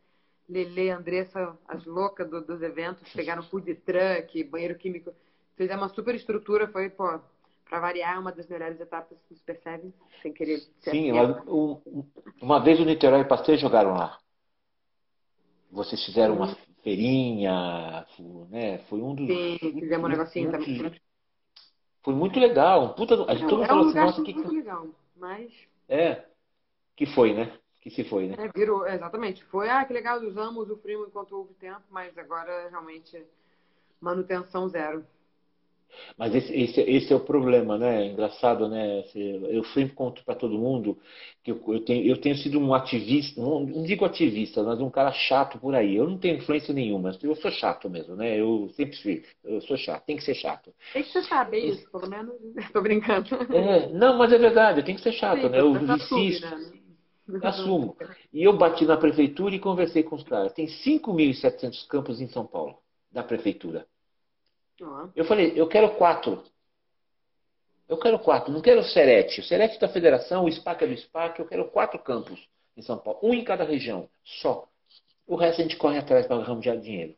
[0.47, 5.13] Lele, Andressa, as loucas do, dos eventos, pegaram food truck, banheiro químico,
[5.55, 7.19] fizemos uma super estrutura, foi, pô,
[7.71, 11.81] para variar, uma das melhores etapas do Super Seven, sem querer ser Sim, um,
[12.41, 14.19] uma vez o Niterói e Pasteur jogaram lá.
[15.71, 16.53] Vocês fizeram uma
[16.83, 18.05] feirinha,
[18.49, 18.79] né?
[18.89, 19.25] Foi um dos.
[19.25, 21.01] Sim, fizemos um negocinho também.
[22.03, 22.87] Foi muito legal.
[22.87, 24.33] Um puta, a gente todo mundo é falou um assim, nossa, que.
[24.33, 25.53] Muito legal, mas.
[25.87, 26.25] É,
[26.97, 27.57] que foi, né?
[27.79, 28.35] Que se foi, né?
[28.37, 29.45] É, virou, exatamente.
[29.45, 33.25] Foi, ah, que legal, usamos o primo enquanto houve tempo, mas agora realmente
[34.01, 35.05] manutenção zero.
[36.17, 38.07] Mas esse, esse, esse, é o problema, né?
[38.07, 39.03] Engraçado, né?
[39.15, 40.97] Eu sempre conto para todo mundo
[41.43, 44.89] que eu, eu, tenho, eu tenho sido um ativista, não, não, digo ativista, mas um
[44.89, 45.95] cara chato por aí.
[45.95, 48.39] Eu não tenho influência nenhuma, eu sou chato mesmo, né?
[48.39, 50.73] Eu sempre fui, eu sou chato, tem que ser chato.
[50.93, 52.33] Tem que ser chato, é isso, pelo menos.
[52.73, 53.27] Tô brincando.
[53.53, 55.59] É, não, mas é verdade, tem que ser chato, Sim, né?
[55.59, 56.45] Eu insisto.
[56.45, 56.81] Né?
[57.43, 57.95] Assumo.
[58.33, 60.53] E eu bati na prefeitura e conversei com os caras.
[60.53, 62.77] Tem 5.700 campos em São Paulo,
[63.11, 63.85] da prefeitura.
[64.81, 65.11] Uhum.
[65.15, 66.43] Eu falei, eu quero quatro.
[67.87, 69.41] Eu quero quatro, não quero o Serete.
[69.41, 72.39] O Serete da federação, o SPAC é do SPAC, eu quero quatro campos
[72.75, 73.19] em São Paulo.
[73.21, 74.67] Um em cada região, só.
[75.27, 77.15] O resto a gente corre atrás para arranjar dinheiro.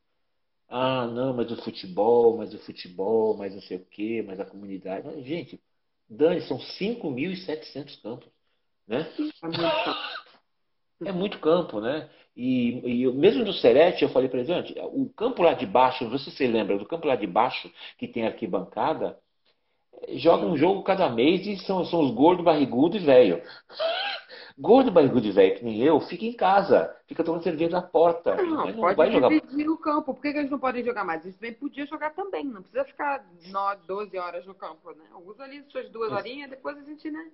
[0.67, 4.45] Ah, não, mas o futebol, mas o futebol, mas não sei o quê, mas a
[4.45, 5.05] comunidade.
[5.05, 5.61] Mas, gente,
[6.09, 8.29] Dani, são 5.700 campos.
[8.87, 9.07] Né?
[11.05, 12.09] É muito campo, né?
[12.35, 16.31] E, e mesmo do Serete, eu falei para ele, o campo lá de baixo, você
[16.31, 19.19] se lembra do campo lá de baixo, que tem arquibancada,
[20.09, 23.41] joga um jogo cada mês e são, são os gordos, barrigudo e velho.
[24.55, 28.35] Gordo, barrigudo e velho, que nem eu, fica em casa, fica tomando cerveja na porta.
[28.35, 29.29] Não, não pode vai jogar...
[29.31, 30.13] o campo.
[30.13, 31.23] Por que, que, eles não podem jogar mais?
[31.23, 35.05] Eles também podiam jogar também, não precisa ficar 9, 12 horas no campo, né?
[35.25, 37.31] Usa ali suas duas horinhas, depois a gente, né?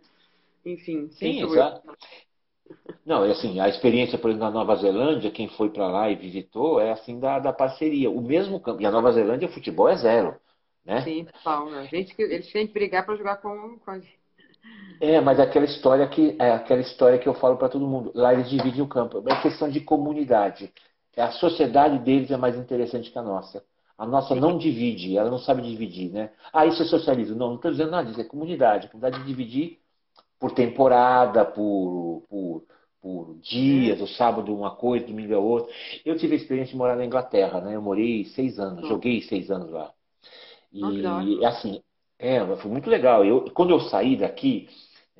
[0.65, 1.81] Enfim, sim, exato.
[3.05, 6.15] Não, é assim, a experiência, por exemplo, na Nova Zelândia, quem foi para lá e
[6.15, 8.09] visitou, é assim da, da parceria.
[8.09, 8.81] O mesmo campo.
[8.81, 10.35] E a Nova Zelândia, o futebol é zero.
[10.85, 11.01] Né?
[11.01, 11.69] Sim, total.
[11.69, 11.87] Né?
[11.91, 13.99] Gente que, eles têm que brigar para jogar com, com a
[15.01, 18.11] é, mas é aquela história que é aquela história que eu falo para todo mundo.
[18.13, 19.23] Lá eles dividem o campo.
[19.27, 20.73] É questão de comunidade.
[21.15, 23.63] É a sociedade deles é mais interessante que a nossa.
[23.97, 26.31] A nossa não divide, ela não sabe dividir, né?
[26.53, 27.35] Ah, isso é socialismo.
[27.35, 28.87] Não, não estou dizendo nada disso, é comunidade.
[28.87, 29.79] A comunidade de dividir
[30.39, 32.63] por temporada, por, por,
[33.01, 35.73] por dias, o sábado uma coisa, domingo é outra.
[36.05, 37.75] Eu tive a experiência de morar na Inglaterra, né?
[37.75, 39.93] Eu morei seis anos, joguei seis anos lá.
[40.71, 41.81] E assim,
[42.17, 43.25] é, foi muito legal.
[43.25, 44.69] Eu, quando eu saí daqui,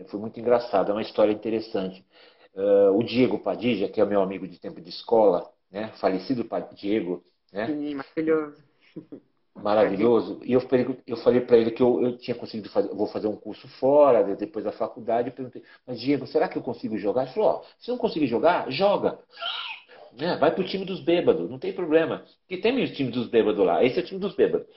[0.07, 2.05] foi muito engraçado, é uma história interessante.
[2.53, 5.89] Uh, o Diego Padilha, que é meu amigo de tempo de escola, né?
[5.99, 6.45] Falecido
[6.75, 7.67] Diego, né?
[7.67, 8.63] Sim, maravilhoso.
[9.61, 10.39] maravilhoso.
[10.43, 10.61] E eu,
[11.07, 14.35] eu falei para ele que eu, eu tinha conseguido fazer, vou fazer um curso fora,
[14.35, 15.29] depois da faculdade.
[15.29, 17.23] Eu perguntei, mas Diego, será que eu consigo jogar?
[17.23, 19.19] Ele falou, ó, se não conseguir jogar, joga.
[20.17, 22.25] É, vai pro time dos bêbados, não tem problema.
[22.41, 24.67] Porque tem o time dos bêbados lá, esse é o time dos bêbados.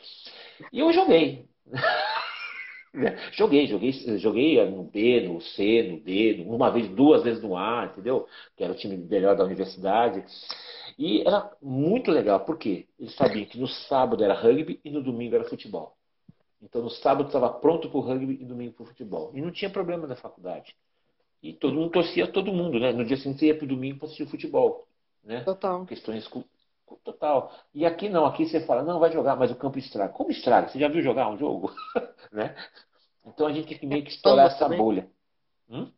[0.73, 1.47] E eu joguei.
[3.33, 7.87] joguei, joguei, joguei no B, no C, no D, uma vez, duas vezes no A,
[7.91, 8.27] entendeu?
[8.57, 10.23] Que era o time melhor da universidade.
[10.99, 15.35] E era muito legal, porque eles sabiam que no sábado era rugby e no domingo
[15.35, 15.97] era futebol.
[16.61, 19.31] Então no sábado estava pronto para o rugby e no domingo para o futebol.
[19.35, 20.77] E não tinha problema na faculdade.
[21.43, 22.93] E todo mundo torcia todo mundo, né?
[22.93, 24.87] No dia seguinte você ia para o domingo para assistir o futebol.
[25.25, 25.41] Né?
[25.41, 25.85] Total.
[25.87, 26.29] Questões
[27.03, 27.53] total.
[27.75, 30.13] E aqui não, aqui você fala, não, vai jogar, mas o campo estraga.
[30.13, 30.69] Como estraga?
[30.69, 31.73] Você já viu jogar um jogo?
[32.31, 32.55] né?
[33.25, 35.09] Então a gente tem que meio que estourar essa bolha.
[35.69, 35.91] Hum?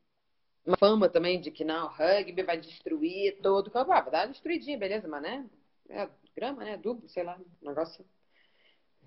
[0.65, 3.93] Uma fama também de que não, o rugby vai destruir todo o campo.
[3.93, 5.47] Ah, vai dar uma destruidinha, beleza, mas né?
[5.89, 6.77] É grama, né?
[6.77, 8.05] Duplo, sei lá, um negócio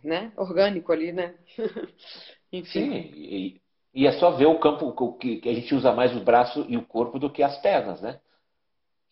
[0.04, 0.32] né?
[0.38, 1.36] orgânico ali, né?
[2.52, 2.92] Enfim.
[2.92, 3.62] Sim, e,
[3.94, 6.78] e, é só ver o campo que, que a gente usa mais o braço e
[6.78, 8.20] o corpo do que as pernas, né?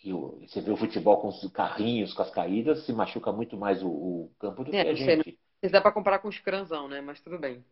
[0.03, 3.57] E o, você vê o futebol com os carrinhos, com as caídas, se machuca muito
[3.57, 5.39] mais o, o campo do é, que a gente.
[5.63, 7.01] Não dá para comparar com os crãozão, né?
[7.01, 7.65] Mas tudo bem.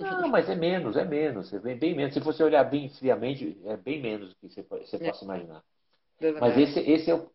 [0.00, 2.14] Não, mas é menos, é menos, é bem, bem menos.
[2.14, 5.08] Se você olhar bem friamente, é bem menos do que você, você é.
[5.10, 5.62] possa imaginar.
[6.40, 7.28] Mas esse, esse é o.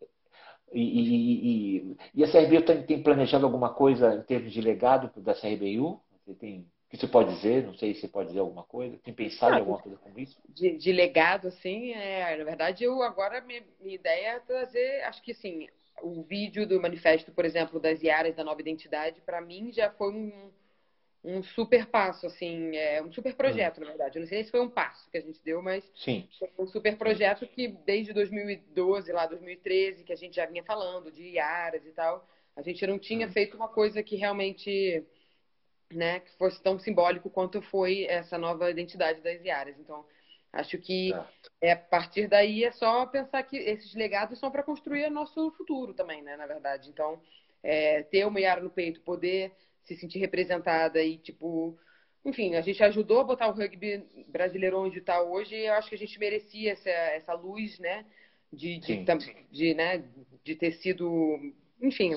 [0.72, 5.10] E, e, e, e a CRBU tem, tem, planejado alguma coisa em termos de legado
[5.20, 6.00] da CRBU?
[6.24, 7.66] Você tem, o que você pode dizer?
[7.66, 8.96] Não sei se você pode dizer alguma coisa.
[8.98, 10.40] Tem pensado em alguma coisa com isso?
[10.48, 15.20] De, de legado, assim, é, na verdade, eu agora minha, minha ideia é trazer, acho
[15.22, 15.66] que sim,
[16.02, 20.12] o vídeo do manifesto, por exemplo, das Iaras da Nova Identidade, para mim já foi
[20.12, 20.50] um
[21.22, 23.80] um super passo, assim, é um super projeto, hum.
[23.82, 24.18] na verdade.
[24.18, 26.26] Eu não sei se foi um passo que a gente deu, mas Sim.
[26.38, 31.10] foi um super projeto que desde 2012, lá 2013, que a gente já vinha falando
[31.10, 33.32] de IARAS e tal, a gente não tinha hum.
[33.32, 35.04] feito uma coisa que realmente,
[35.92, 39.78] né, que fosse tão simbólico quanto foi essa nova identidade das IARAS.
[39.78, 40.06] Então,
[40.52, 41.12] acho que
[41.60, 41.72] é.
[41.72, 46.22] a partir daí é só pensar que esses legados são para construir nosso futuro também,
[46.22, 46.88] né, na verdade.
[46.88, 47.20] Então,
[47.62, 49.52] é, ter uma IARA no peito, poder
[49.84, 51.78] se sentir representada e, tipo,
[52.24, 55.88] enfim, a gente ajudou a botar o rugby brasileiro onde está hoje e eu acho
[55.88, 58.04] que a gente merecia essa, essa luz, né?
[58.52, 60.04] De, de, de, de, né,
[60.42, 61.38] de ter sido,
[61.80, 62.16] enfim,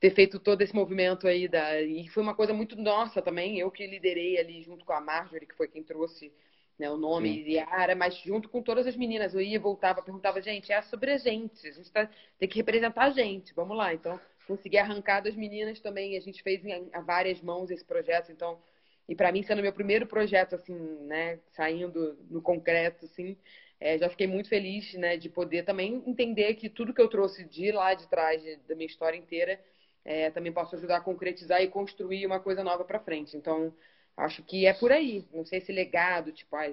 [0.00, 3.70] ter feito todo esse movimento aí da e foi uma coisa muito nossa também eu
[3.70, 6.32] que liderei ali junto com a Marjorie que foi quem trouxe
[6.78, 7.52] né, o nome Sim.
[7.52, 11.16] Yara mas junto com todas as meninas eu ia voltava perguntava gente é sobre a
[11.16, 12.06] gente a gente tá,
[12.38, 16.42] tem que representar a gente vamos lá então consegui arrancar das meninas também a gente
[16.42, 18.58] fez em, a várias mãos esse projeto então
[19.08, 20.74] e para mim sendo meu primeiro projeto assim
[21.06, 23.36] né saindo no concreto assim
[23.80, 27.44] é, já fiquei muito feliz né de poder também entender que tudo que eu trouxe
[27.44, 29.60] de lá de trás de, da minha história inteira
[30.04, 33.36] é, também posso ajudar a concretizar e construir uma coisa nova para frente.
[33.36, 33.72] Então,
[34.16, 35.26] acho que é por aí.
[35.32, 36.68] Não sei se legado, tipo, ah,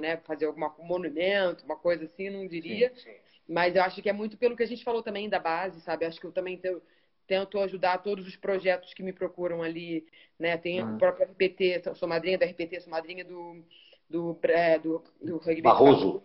[0.00, 2.90] né, fazer algum monumento, uma coisa assim, não diria.
[2.94, 3.16] Sim, sim.
[3.48, 6.04] Mas eu acho que é muito pelo que a gente falou também da base, sabe?
[6.04, 6.80] Acho que eu também tenho,
[7.26, 10.06] tento ajudar todos os projetos que me procuram ali,
[10.38, 10.56] né?
[10.56, 10.94] Tem uhum.
[10.94, 13.64] o próprio RPT, sou madrinha da RPT, sou madrinha do
[14.08, 15.62] do, é, do, do rugby.
[15.62, 16.22] Barroso.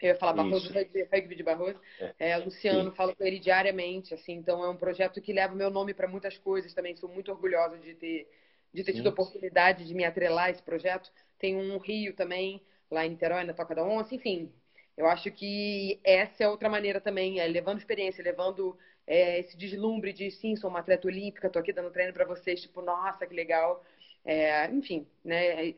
[0.00, 1.80] Eu ia falar Barroso, rugby, rugby de Barroso.
[2.00, 2.30] É.
[2.30, 2.96] É, Luciano, Sim.
[2.96, 6.08] falo com ele diariamente, assim, então é um projeto que leva o meu nome para
[6.08, 6.96] muitas coisas também.
[6.96, 8.28] Sou muito orgulhosa de ter,
[8.72, 11.10] de ter tido a oportunidade de me atrelar a esse projeto.
[11.38, 14.52] Tem um Rio também, lá em Niterói, na Toca da Onça, enfim.
[14.96, 20.12] Eu acho que essa é outra maneira também, é levando experiência, levando é, esse deslumbre
[20.12, 23.34] de sim, sou uma atleta olímpica, tô aqui dando treino para vocês, tipo, nossa, que
[23.34, 23.82] legal.
[24.24, 25.74] É, enfim, né?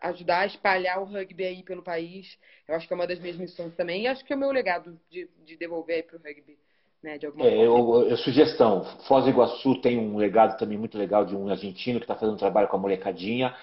[0.00, 2.38] ajudar a espalhar o rugby aí pelo país.
[2.66, 4.02] Eu acho que é uma das minhas missões também.
[4.02, 6.58] E acho que é o meu legado de, de devolver aí para o rugby.
[7.00, 7.64] Né, de alguma é, forma.
[7.64, 12.00] Eu, eu, sugestão, Foz do Iguaçu tem um legado também muito legal de um argentino
[12.00, 13.54] que está fazendo um trabalho com a molecadinha.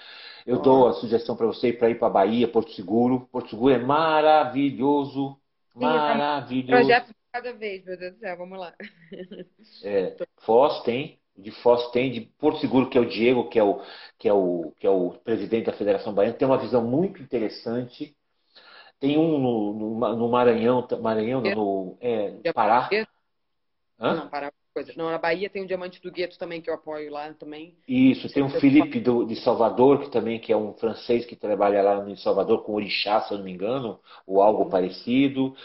[0.46, 0.62] Eu oh.
[0.62, 3.28] dou a sugestão para você ir para ir para Bahia, Porto Seguro.
[3.30, 5.36] Porto Seguro é maravilhoso,
[5.74, 6.70] Sim, maravilhoso.
[6.70, 8.74] Projeto cada vez, meu Deus do céu, vamos lá.
[9.84, 13.62] É, Foz tem, de Foz tem, de Porto Seguro, que é o Diego, que é
[13.62, 13.82] o,
[14.18, 18.16] que é o, que é o presidente da Federação Baiana, tem uma visão muito interessante.
[18.98, 22.88] Tem um no, no, no Maranhão, Maranhão no é, Pará.
[24.00, 24.14] Hã?
[24.14, 24.92] Não, Pará coisa.
[24.94, 27.74] Não, na Bahia tem o Diamante do Gueto também, que eu apoio lá também.
[27.88, 31.82] Isso, tem o Felipe do, de Salvador, que também que é um francês que trabalha
[31.82, 34.70] lá em Salvador com orixá, se eu não me engano, ou algo uhum.
[34.70, 35.56] parecido.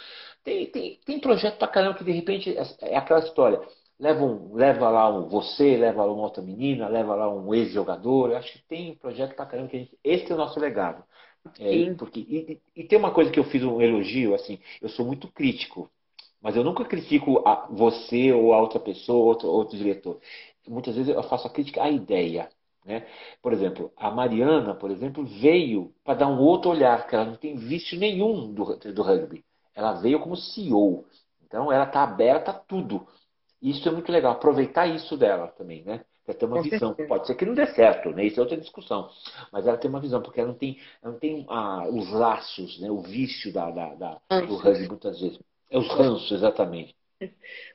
[0.43, 3.61] Tem, tem, tem projeto pra caramba que de repente é, é aquela história
[4.01, 8.33] leva, um, leva lá um você, leva lá uma outra menina, leva lá um ex-jogador.
[8.33, 9.97] Acho que tem um projeto pra caramba que a gente.
[10.03, 11.03] Esse é o nosso legado.
[11.59, 15.05] É, porque, e, e, tem uma coisa que eu fiz um elogio, assim, eu sou
[15.05, 15.89] muito crítico,
[16.39, 20.19] mas eu nunca critico a você ou a outra pessoa, outro, outro diretor.
[20.67, 22.49] Muitas vezes eu faço a crítica à ideia.
[22.85, 23.07] Né?
[23.41, 27.35] Por exemplo, a Mariana, por exemplo, veio para dar um outro olhar, que ela não
[27.35, 29.43] tem vício nenhum do, do rugby.
[29.75, 31.05] Ela veio como CEO.
[31.45, 33.07] Então ela está aberta a tudo.
[33.61, 36.03] Isso é muito legal, aproveitar isso dela também, né?
[36.27, 36.89] Ela tem uma Com visão.
[36.89, 37.09] Certeza.
[37.09, 38.25] Pode ser que não dê certo, né?
[38.25, 39.09] Isso é outra discussão.
[39.51, 42.79] Mas ela tem uma visão, porque ela não tem, ela não tem ah, os laços,
[42.79, 42.89] né?
[42.89, 45.39] o vício da, da, da do rugby muitas vezes.
[45.69, 46.95] É os ranços, exatamente.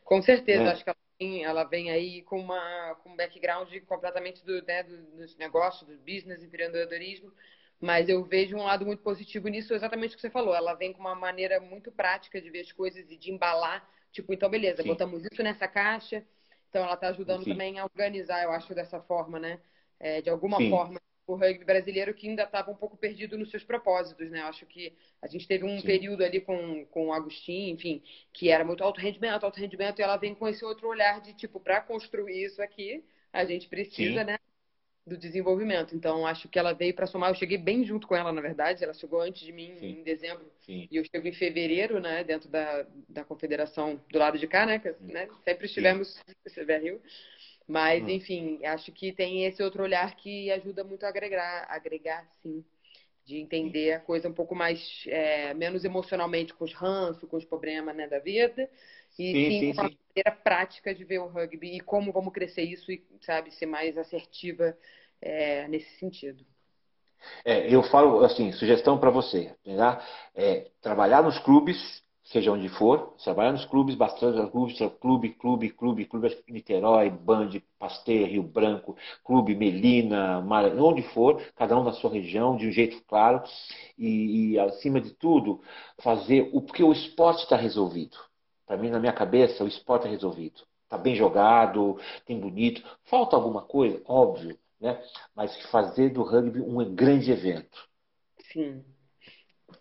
[0.05, 0.71] Com certeza, né?
[0.73, 4.83] acho que ela vem, ela vem aí com, uma, com um background completamente do, né,
[4.83, 7.33] do, dos negócios, do business, empreendedorismo.
[7.81, 10.55] Mas eu vejo um lado muito positivo nisso, exatamente o que você falou.
[10.55, 14.33] Ela vem com uma maneira muito prática de ver as coisas e de embalar Tipo,
[14.33, 14.89] então beleza, Sim.
[14.89, 16.25] botamos isso nessa caixa.
[16.71, 17.51] Então ela está ajudando Sim.
[17.51, 19.61] também a organizar, eu acho, dessa forma, né?
[20.01, 20.71] É, de alguma Sim.
[20.71, 24.41] forma, o rugby brasileiro que ainda estava um pouco perdido nos seus propósitos, né?
[24.41, 28.03] Eu acho que a gente teve um período ali com, com o Agostinho, enfim,
[28.33, 31.35] que era muito alto rendimento, alto rendimento, e ela vem com esse outro olhar de,
[31.35, 34.39] tipo, para construir isso aqui, a gente precisa, né?
[35.07, 35.95] Do desenvolvimento.
[35.95, 37.31] Então, acho que ela veio para somar.
[37.31, 38.83] Eu cheguei bem junto com ela, na verdade.
[38.83, 40.01] Ela chegou antes de mim Sim.
[40.01, 40.45] em dezembro.
[40.63, 40.89] Sim.
[40.91, 42.25] E eu chego em fevereiro, né?
[42.25, 44.81] Dentro da, da confederação do lado de cá, né?
[44.81, 46.21] Que, né sempre estivemos
[46.57, 47.01] no Rio.
[47.69, 48.09] Mas, hum.
[48.09, 52.65] enfim, acho que tem esse outro olhar que ajuda muito a agregar, agregar sim.
[53.25, 57.45] De entender a coisa um pouco mais, é, menos emocionalmente com os ranços, com os
[57.45, 58.69] problemas né, da vida.
[59.19, 62.63] E sim, sim, sim uma maneira prática de ver o rugby e como vamos crescer
[62.63, 64.77] isso e, sabe, ser mais assertiva
[65.21, 66.45] é, nesse sentido.
[67.45, 70.05] É, eu falo assim, sugestão para você, tá?
[70.35, 76.05] é, trabalhar nos clubes, seja onde for, trabalhar nos clubes, bastante clubes, clube, clube, clube,
[76.05, 80.65] clube, Niterói, Band, Pasteur, Rio Branco, Clube Melina, Mar...
[80.79, 83.43] onde for, cada um na sua região, de um jeito claro,
[83.97, 85.63] e, e acima de tudo,
[86.03, 88.17] fazer o porque o esporte está resolvido.
[88.67, 90.63] Para mim, na minha cabeça, o esporte é resolvido.
[90.85, 92.83] Está bem jogado, tem bonito.
[93.05, 94.01] Falta alguma coisa?
[94.05, 95.03] Óbvio né?
[95.35, 97.89] mas fazer do rugby um grande evento.
[98.53, 98.85] Sim.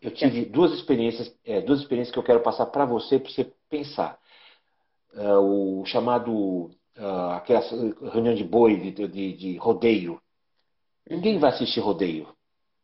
[0.02, 3.52] Eu tive duas experiências, é, duas experiências que eu quero passar para você, para você
[3.70, 4.20] pensar.
[5.14, 7.62] Uh, o chamado, uh, aquela
[8.12, 10.22] reunião de boi, de, de, de rodeio.
[11.10, 12.28] Ninguém vai assistir rodeio.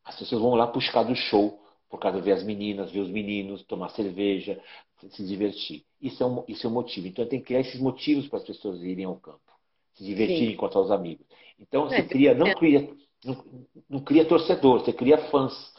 [0.06, 3.10] As pessoas vão lá buscar do show, por causa de ver as meninas, ver os
[3.10, 4.62] meninos, tomar cerveja,
[5.10, 5.84] se divertir.
[6.02, 7.08] Isso é um, isso é um motivo.
[7.08, 9.40] Então tem que criar esses motivos para as pessoas irem ao campo,
[9.94, 10.54] se divertirem, Sim.
[10.54, 11.26] encontrar os amigos.
[11.60, 12.90] Então você é, cria, não cria,
[13.24, 13.44] não,
[13.90, 15.72] não, cria torcedor, você cria fãs.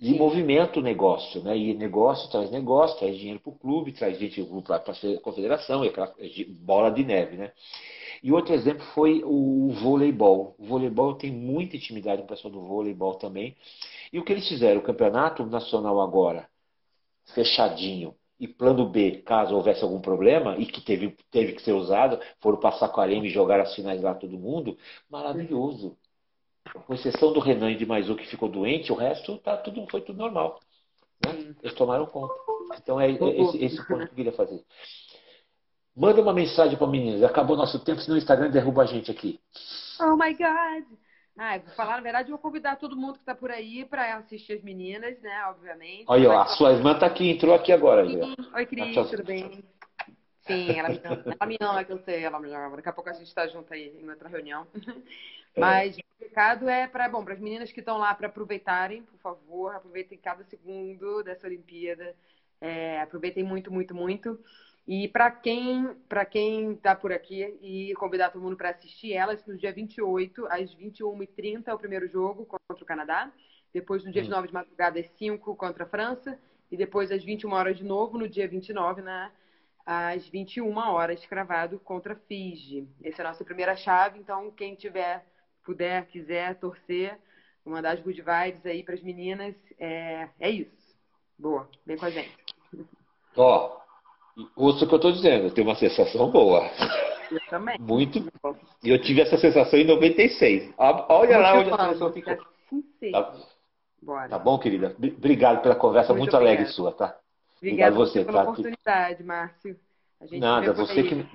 [0.00, 1.56] E movimenta o negócio, né?
[1.56, 5.88] E negócio traz negócio, traz dinheiro para o clube, traz gente para a confederação, e
[5.88, 6.12] aquela
[6.58, 7.52] bola de neve, né?
[8.20, 10.56] E outro exemplo foi o voleibol.
[10.58, 13.56] O voleibol tem muita intimidade com o pessoal do voleibol também.
[14.12, 14.80] E o que eles fizeram?
[14.80, 16.48] O campeonato nacional agora,
[17.34, 22.20] fechadinho, e plano B, caso houvesse algum problema, e que teve, teve que ser usado,
[22.40, 24.76] foram passar com a Areme e jogar as finais lá todo mundo,
[25.08, 25.96] maravilhoso.
[26.86, 29.86] Com exceção do Renan e de mais um que ficou doente, o resto tá tudo,
[29.88, 30.58] foi tudo normal.
[31.24, 31.54] Né?
[31.62, 32.34] Eles tomaram conta.
[32.82, 34.60] Então é, é esse, esse ponto que eu queria fazer.
[35.94, 37.22] Manda uma mensagem para meninas.
[37.22, 39.38] Acabou nosso tempo, senão o Instagram derruba a gente aqui.
[40.00, 40.98] Oh my God!
[41.38, 44.16] Ah, vou falar, na verdade, eu vou convidar todo mundo que está por aí para
[44.16, 45.46] assistir as meninas, né?
[45.46, 46.04] Obviamente.
[46.06, 48.06] Olha, ó, a sua irmã está aqui, entrou aqui agora.
[48.06, 48.34] Sim.
[48.54, 49.64] Oi, Cris, ah, tudo bem?
[50.42, 52.76] Sim, ela me, ama, ela me ama, que eu sei, ela me ama.
[52.76, 54.66] Daqui a pouco a gente está junto aí em outra reunião.
[55.54, 55.60] É.
[55.60, 59.18] Mas o recado é para bom, para as meninas que estão lá para aproveitarem, por
[59.18, 62.14] favor, aproveitem cada segundo dessa Olimpíada.
[62.58, 64.38] É, aproveitem muito, muito, muito.
[64.86, 69.44] E para quem para quem está por aqui e convidar todo mundo para assistir elas,
[69.46, 73.32] no dia 28, às 21h30, é o primeiro jogo contra o Canadá.
[73.72, 74.24] Depois, no dia hum.
[74.24, 76.38] 29 de madrugada, às 5 contra a França.
[76.70, 79.30] E depois, às 21 horas de novo, no dia 29, na,
[79.84, 82.88] às 21 horas, cravado contra a Fiji.
[83.04, 84.18] Essa é a nossa primeira chave.
[84.18, 85.24] Então, quem tiver,
[85.64, 87.18] puder, quiser torcer,
[87.64, 90.96] mandar as good vibes aí para as meninas, é, é isso.
[91.38, 92.36] Boa, vem com a gente.
[93.36, 93.81] Ó,
[94.56, 96.70] Ouça o que eu estou dizendo, eu tenho uma sensação boa.
[97.30, 97.78] Eu também.
[97.78, 98.18] Muito.
[98.82, 100.74] E eu tive essa sensação em 96.
[100.78, 102.36] Olha lá onde a sensação ficou.
[103.12, 103.34] Tá,
[104.02, 104.28] Bora.
[104.28, 104.96] tá bom, querida?
[104.98, 107.16] Obrigado pela conversa muito, muito alegre sua, tá?
[107.58, 108.50] Obrigado você, pela tá?
[108.50, 109.76] oportunidade, Márcio.
[110.32, 111.26] Nada, você que.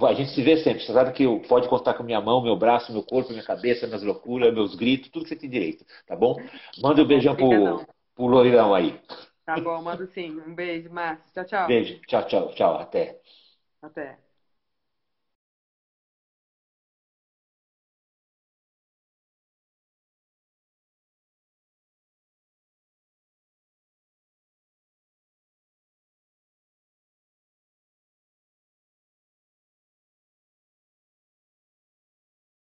[0.00, 0.82] A gente se vê sempre.
[0.84, 4.02] Você sabe que pode contar com minha mão, meu braço, meu corpo, minha cabeça, minhas
[4.02, 6.36] loucuras, meus gritos, tudo que você tem direito, tá bom?
[6.80, 8.98] Manda um beijão pro, pro Loirão aí.
[9.44, 10.40] Tá bom, mando sim.
[10.40, 11.30] Um beijo, Márcio.
[11.32, 11.80] Tchau, tchau.
[11.80, 11.98] Beijo.
[12.06, 12.78] Tchau, tchau, tchau.
[12.78, 13.20] Até.
[13.82, 14.18] Até.